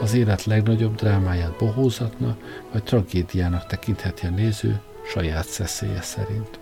Az 0.00 0.14
élet 0.14 0.44
legnagyobb 0.44 0.94
drámáját 0.94 1.56
bohózatna 1.58 2.36
vagy 2.72 2.82
tragédiának 2.82 3.66
tekintheti 3.66 4.26
a 4.26 4.30
néző 4.30 4.80
saját 5.12 5.48
szeszélye 5.48 6.02
szerint. 6.02 6.58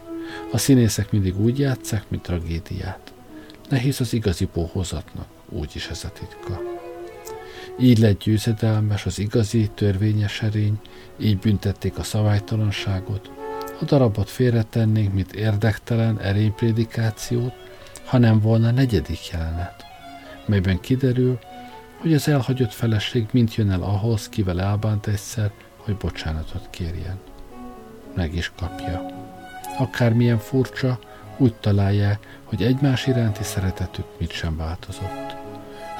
A 0.53 0.59
színészek 0.59 1.13
mindig 1.13 1.41
úgy 1.41 1.59
játszák, 1.59 2.05
mint 2.09 2.23
tragédiát. 2.23 3.13
Nehéz 3.69 4.01
az 4.01 4.13
igazi 4.13 4.49
bohózatnak, 4.55 5.27
úgyis 5.49 5.89
ez 5.89 6.05
a 6.05 6.11
titka. 6.11 6.78
Így 7.81 7.99
lett 7.99 8.19
győzedelmes 8.19 9.07
az 9.07 9.19
igazi, 9.19 9.71
törvényes 9.75 10.43
erény, 10.43 10.81
így 11.17 11.39
büntették 11.39 11.99
a 11.99 12.03
szabálytalanságot, 12.03 13.31
a 13.81 13.85
darabot 13.85 14.31
félretennénk, 14.31 15.13
mint 15.13 15.33
érdektelen 15.33 16.21
erényprédikációt, 16.21 17.53
hanem 18.05 18.41
volna 18.41 18.71
negyedik 18.71 19.29
jelenet, 19.33 19.85
melyben 20.47 20.81
kiderül, 20.81 21.39
hogy 21.99 22.15
az 22.15 22.29
elhagyott 22.29 22.73
feleség 22.73 23.27
mint 23.31 23.55
jön 23.55 23.71
el 23.71 23.83
ahhoz, 23.83 24.29
kivel 24.29 24.61
elbánt 24.61 25.07
egyszer, 25.07 25.51
hogy 25.77 25.97
bocsánatot 25.97 26.71
kérjen. 26.71 27.19
Meg 28.15 28.35
is 28.35 28.53
kapja. 28.57 29.07
Akármilyen 29.79 30.39
furcsa, 30.39 30.99
úgy 31.37 31.55
találja, 31.55 32.19
hogy 32.45 32.63
egymás 32.63 33.07
iránti 33.07 33.43
szeretetük 33.43 34.07
mit 34.19 34.31
sem 34.31 34.57
változott. 34.57 35.38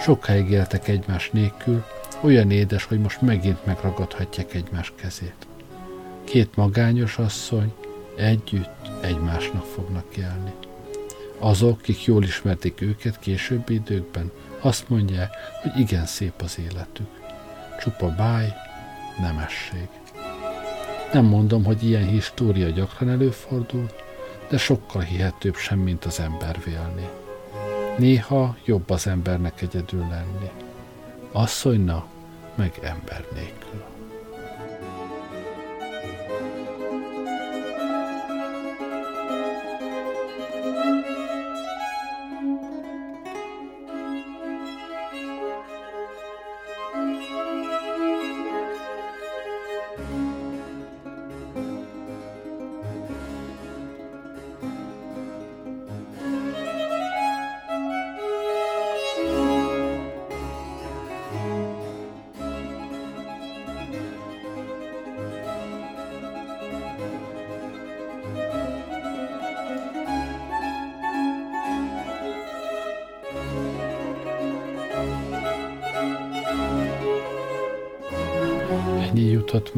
Sokáig 0.01 0.51
éltek 0.51 0.89
egymás 0.89 1.31
nélkül, 1.31 1.85
olyan 2.21 2.51
édes, 2.51 2.85
hogy 2.85 3.01
most 3.01 3.21
megint 3.21 3.67
megragadhatják 3.67 4.55
egymás 4.55 4.93
kezét. 4.97 5.47
Két 6.25 6.57
magányos 6.57 7.19
asszony 7.19 7.73
együtt 8.17 8.91
egymásnak 9.01 9.65
fognak 9.65 10.17
élni. 10.17 10.53
Azok, 11.39 11.79
akik 11.79 12.05
jól 12.05 12.23
ismerték 12.23 12.81
őket 12.81 13.19
későbbi 13.19 13.75
időkben, 13.75 14.31
azt 14.61 14.89
mondják, 14.89 15.31
hogy 15.63 15.81
igen 15.81 16.07
szép 16.07 16.41
az 16.43 16.59
életük. 16.59 17.11
Csupa 17.81 18.15
báj, 18.15 18.53
nemesség. 19.21 19.89
Nem 21.13 21.25
mondom, 21.25 21.65
hogy 21.65 21.83
ilyen 21.85 22.07
história 22.09 22.69
gyakran 22.69 23.11
előfordul, 23.11 23.91
de 24.49 24.59
sokkal 24.59 25.03
hihetőbb 25.03 25.57
sem, 25.57 25.79
mint 25.79 26.05
az 26.05 26.21
ember 26.21 26.57
vélni. 26.65 27.09
Néha 27.99 28.57
jobb 28.65 28.91
az 28.91 29.07
embernek 29.07 29.63
egyedül 29.63 30.01
lenni. 30.01 30.51
Asszonyna, 31.33 32.07
meg 32.55 32.79
ember 32.83 33.25
nélkül. 33.35 33.98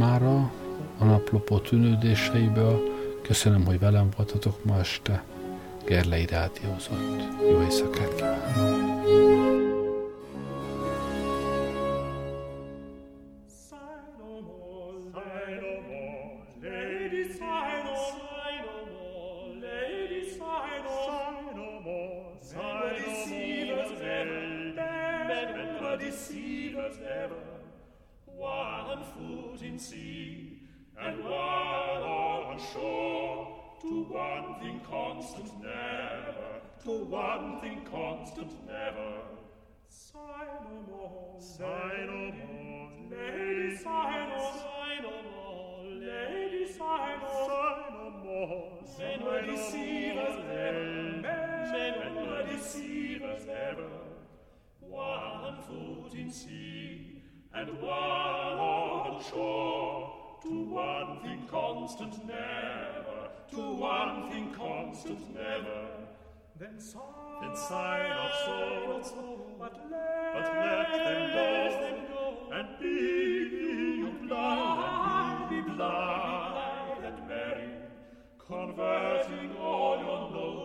Jutott 0.01 0.21
már 0.21 0.23
a 0.99 1.05
naplopó 1.05 1.59
tűnődéseiből. 1.59 2.81
Köszönöm, 3.23 3.65
hogy 3.65 3.79
velem 3.79 4.09
voltatok 4.17 4.65
ma 4.65 4.79
este. 4.79 5.25
Gerlei 5.85 6.27
rádiózott. 6.27 7.23
Jó 7.51 7.63
éjszakát 7.63 8.15
kívánok! 8.15 9.60
See 49.61 49.77
deceivers 49.77 50.39
ever, 50.51 51.21
men 51.23 52.15
were 52.17 52.45
deceivers 52.51 53.43
ever. 53.47 53.91
One 54.81 55.57
foot 55.67 56.15
in 56.15 56.31
sea 56.31 57.23
and 57.53 57.69
one 57.83 57.93
on 57.93 59.23
shore, 59.23 60.39
to 60.43 60.65
one 60.65 61.21
thing 61.23 61.47
constant 61.51 62.27
never, 62.27 63.29
to 63.51 63.61
one 63.75 64.31
thing 64.31 64.55
constant 64.57 65.35
never. 65.35 65.89
Then 66.59 66.81
sign 66.81 67.51
of 67.51 67.59
sigh 67.59 68.09
but 69.59 69.75
let 69.91 70.91
them 71.81 72.07
go, 72.09 72.25
and 72.53 72.69
be 72.81 72.90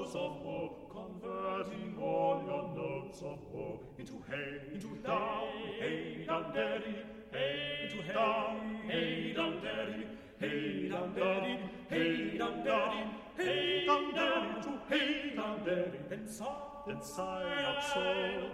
notes 0.05 0.15
of 0.15 0.45
woe, 0.45 0.71
converting 0.91 1.97
all 1.99 2.43
your 2.45 2.75
notes 2.75 3.21
of 3.21 3.39
woe 3.51 3.79
into 3.97 4.13
hey, 4.29 4.73
into 4.73 4.87
down, 4.97 5.47
hey, 5.79 6.23
down, 6.27 6.53
daddy, 6.53 6.95
hey, 7.31 7.89
into 7.89 8.13
down, 8.13 8.79
hey, 8.87 9.33
down, 9.35 9.61
daddy, 9.63 10.07
hey, 10.39 10.89
down, 10.89 11.13
daddy, 11.15 11.59
hey, 11.89 12.37
down, 12.37 12.63
daddy, 12.63 13.09
hey, 13.37 13.85
down, 13.85 14.13
daddy, 14.13 14.61
to 14.61 14.71
hey, 14.89 15.35
down, 15.35 15.65
daddy, 15.65 15.99
then 16.09 16.27
sigh, 16.27 16.45
then 16.85 17.01
sigh 17.01 17.61
not 17.63 17.83
so, 17.93 18.49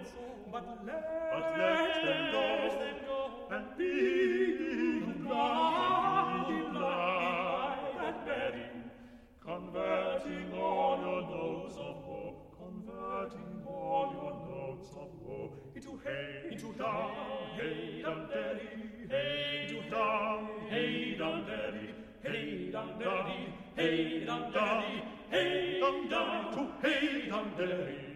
but 0.51 0.85
let, 0.85 1.31
but 1.33 1.57
let 1.57 2.03
them 2.03 2.31
go, 2.31 3.29
and 3.51 3.77
be 3.77 4.60
Converting 10.23 10.53
all 10.53 10.99
your 11.01 11.21
notes 11.23 11.75
of 11.77 11.95
woe, 12.05 12.35
converting 12.55 13.63
all 13.65 14.13
your 14.13 14.33
notes 14.49 14.89
of 14.91 15.09
woe 15.25 15.51
into 15.73 15.99
hay, 16.03 16.51
into 16.51 16.73
dung, 16.73 17.11
hay 17.57 18.01
down 18.03 18.27
derry, 18.29 18.69
hay 19.09 19.67
into 19.67 19.89
dung, 19.89 20.47
hay 20.69 21.15
down 21.17 21.45
derry, 21.45 21.95
hay 22.21 22.69
down 22.71 22.99
derry, 22.99 23.53
hay 23.75 24.25
down 24.25 24.51
derry, 24.51 25.03
hay 25.31 25.79
down 25.79 26.51
to 26.53 26.87
hay 26.87 27.27
down 27.27 27.51
derry. 27.57 28.10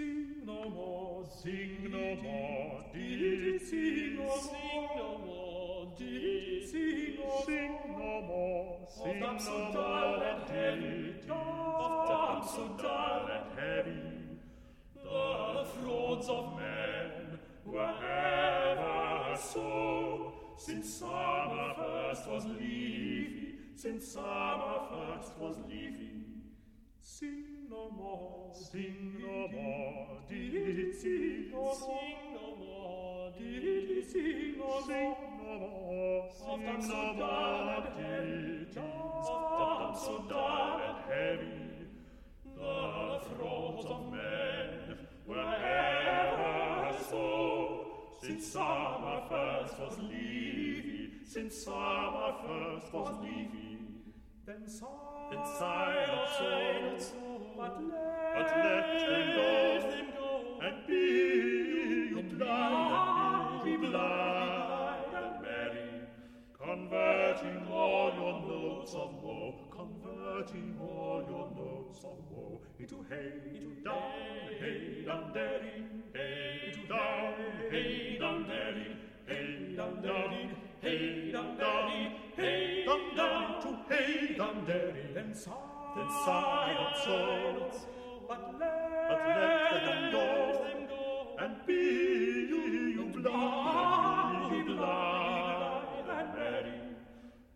Sing 0.00 0.46
no 0.46 0.70
more, 0.70 1.26
sing 1.42 1.76
no 1.90 2.16
more, 2.22 2.84
did 2.94 3.60
sing 3.60 4.16
no 4.16 4.22
more, 4.22 4.38
sing 4.40 4.88
no 4.96 5.18
more, 5.18 5.92
did 5.98 6.66
sing 6.66 7.18
no 7.18 8.22
more, 8.22 8.88
sing 8.96 9.20
no 9.20 9.24
more, 9.26 9.30
no 9.32 9.38
so 9.38 9.70
dull 9.74 10.22
and 10.22 10.42
heavy, 10.48 11.14
of 11.28 12.08
damp 12.08 12.44
so 12.48 12.68
dull 12.80 13.28
and 13.36 13.60
heavy. 13.60 14.38
The 14.94 15.66
frauds 15.74 16.28
of 16.30 16.56
men 16.56 17.38
were 17.66 17.94
ever 18.02 19.36
so, 19.36 20.32
since 20.56 20.94
summer 20.94 21.74
first 21.76 22.26
was 22.26 22.46
leafy, 22.46 23.54
since 23.76 24.08
summer 24.08 24.78
first 24.88 25.36
was 25.38 25.58
leafy. 25.68 26.24
Sing 27.02 27.59
no 27.70 27.90
more, 27.90 28.52
sing 28.52 29.14
no 29.20 29.48
more, 29.48 30.18
did 30.28 30.54
it 30.54 31.00
sing 31.00 31.50
no 31.52 31.72
sing 31.72 32.34
no 32.34 32.56
more, 32.56 33.32
did 33.38 33.64
it 33.64 34.10
sing 34.10 34.58
no 34.58 34.82
sing 34.86 35.14
no 35.38 35.54
more, 35.58 36.30
sing 36.36 36.88
no 36.88 37.12
more, 37.14 37.82
did 37.96 38.62
it 38.62 38.74
soft 38.74 40.04
so 40.04 40.24
dull 40.28 40.80
and 40.88 40.98
heavy. 41.12 41.70
The 42.56 43.20
throats 43.28 43.86
of 43.86 44.12
men 44.12 44.98
were 45.26 45.54
ever 45.54 46.96
so, 47.08 47.86
since 48.20 48.46
summer 48.48 49.22
first 49.28 49.78
was 49.78 49.98
leafy, 50.00 51.12
since 51.24 51.62
summer 51.64 52.34
first 52.44 52.92
was 52.92 53.22
leafy. 53.22 53.78
Then 54.44 54.66
sigh, 54.66 54.86
then 55.30 55.44
sigh 55.58 56.06
not 56.08 57.00
so, 57.00 57.29
but 57.60 57.76
let, 57.90 58.34
but 58.36 58.56
let 58.56 58.86
them 59.06 59.26
go, 59.36 59.90
them 59.90 60.06
go, 60.16 60.30
and 60.64 60.86
be 60.86 60.94
you 62.08 62.22
blind, 62.38 63.64
be 63.64 63.76
blind 63.76 65.14
and 65.14 65.42
merry, 65.42 65.90
converting 66.58 67.68
all 67.70 68.12
your 68.14 68.40
notes 68.48 68.94
of 68.94 69.22
woe, 69.22 69.54
converting 69.70 70.74
all 70.80 71.22
your 71.28 71.50
notes 71.54 71.98
of 71.98 72.16
woe 72.30 72.62
into 72.78 73.04
hey, 73.10 73.30
into 73.54 73.74
down, 73.84 74.10
hey, 74.58 75.04
down, 75.06 75.30
daddy, 75.34 75.84
hey, 76.14 76.62
into 76.66 76.88
down, 76.88 77.34
hey, 77.70 78.16
down, 78.18 78.48
daddy, 78.48 78.96
hey, 79.26 79.74
down, 79.76 80.02
daddy, 80.02 80.50
hey, 80.80 81.30
down, 81.30 81.58
daddy, 81.58 82.16
hey, 82.36 82.84
down, 82.86 83.14
down, 83.14 83.60
to 83.60 83.94
hey, 83.94 84.34
down, 84.38 84.64
daddy, 84.64 85.12
then 85.12 85.34
sigh, 85.34 85.79
then 85.96 86.08
sigh 86.24 86.74
not 86.78 86.96
so, 87.04 87.70
but 88.28 88.54
let, 88.60 89.08
but 89.08 89.20
let 89.26 89.84
them 89.84 90.12
go, 90.12 90.26
go, 90.88 91.44
and 91.44 91.66
be 91.66 91.74
you 91.74 93.10
blind, 93.12 94.50
be 94.50 94.72
blind 94.72 96.10
and 96.10 96.34
merry, 96.34 96.80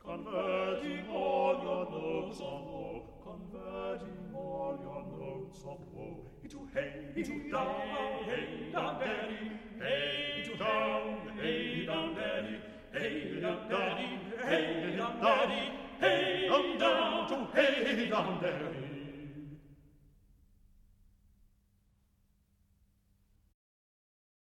converting 0.04 1.08
all 1.10 1.60
your 1.62 1.84
notes 1.90 2.40
of 2.40 2.60
woe, 2.66 3.02
converting 3.22 4.34
all 4.34 4.78
your 4.82 5.02
notes 5.18 5.60
of 5.60 5.78
woe 5.92 6.26
into 6.42 6.68
hey, 6.74 7.12
into 7.14 7.50
down, 7.50 8.24
hey, 8.24 8.70
down, 8.72 9.00
daddy, 9.00 9.52
hey, 9.80 10.42
into 10.44 10.58
down, 10.58 11.18
hey, 11.40 11.86
down, 11.86 12.14
daddy, 12.14 12.58
hey, 12.92 13.40
down, 13.40 13.68
daddy, 13.68 14.20
hey, 14.42 14.96
down, 14.96 15.20
daddy, 15.20 15.83
hey, 16.04 16.48
down, 16.78 17.28
to 17.28 17.46
hey, 17.54 18.08
down, 18.10 18.42
daddy. 18.42 18.93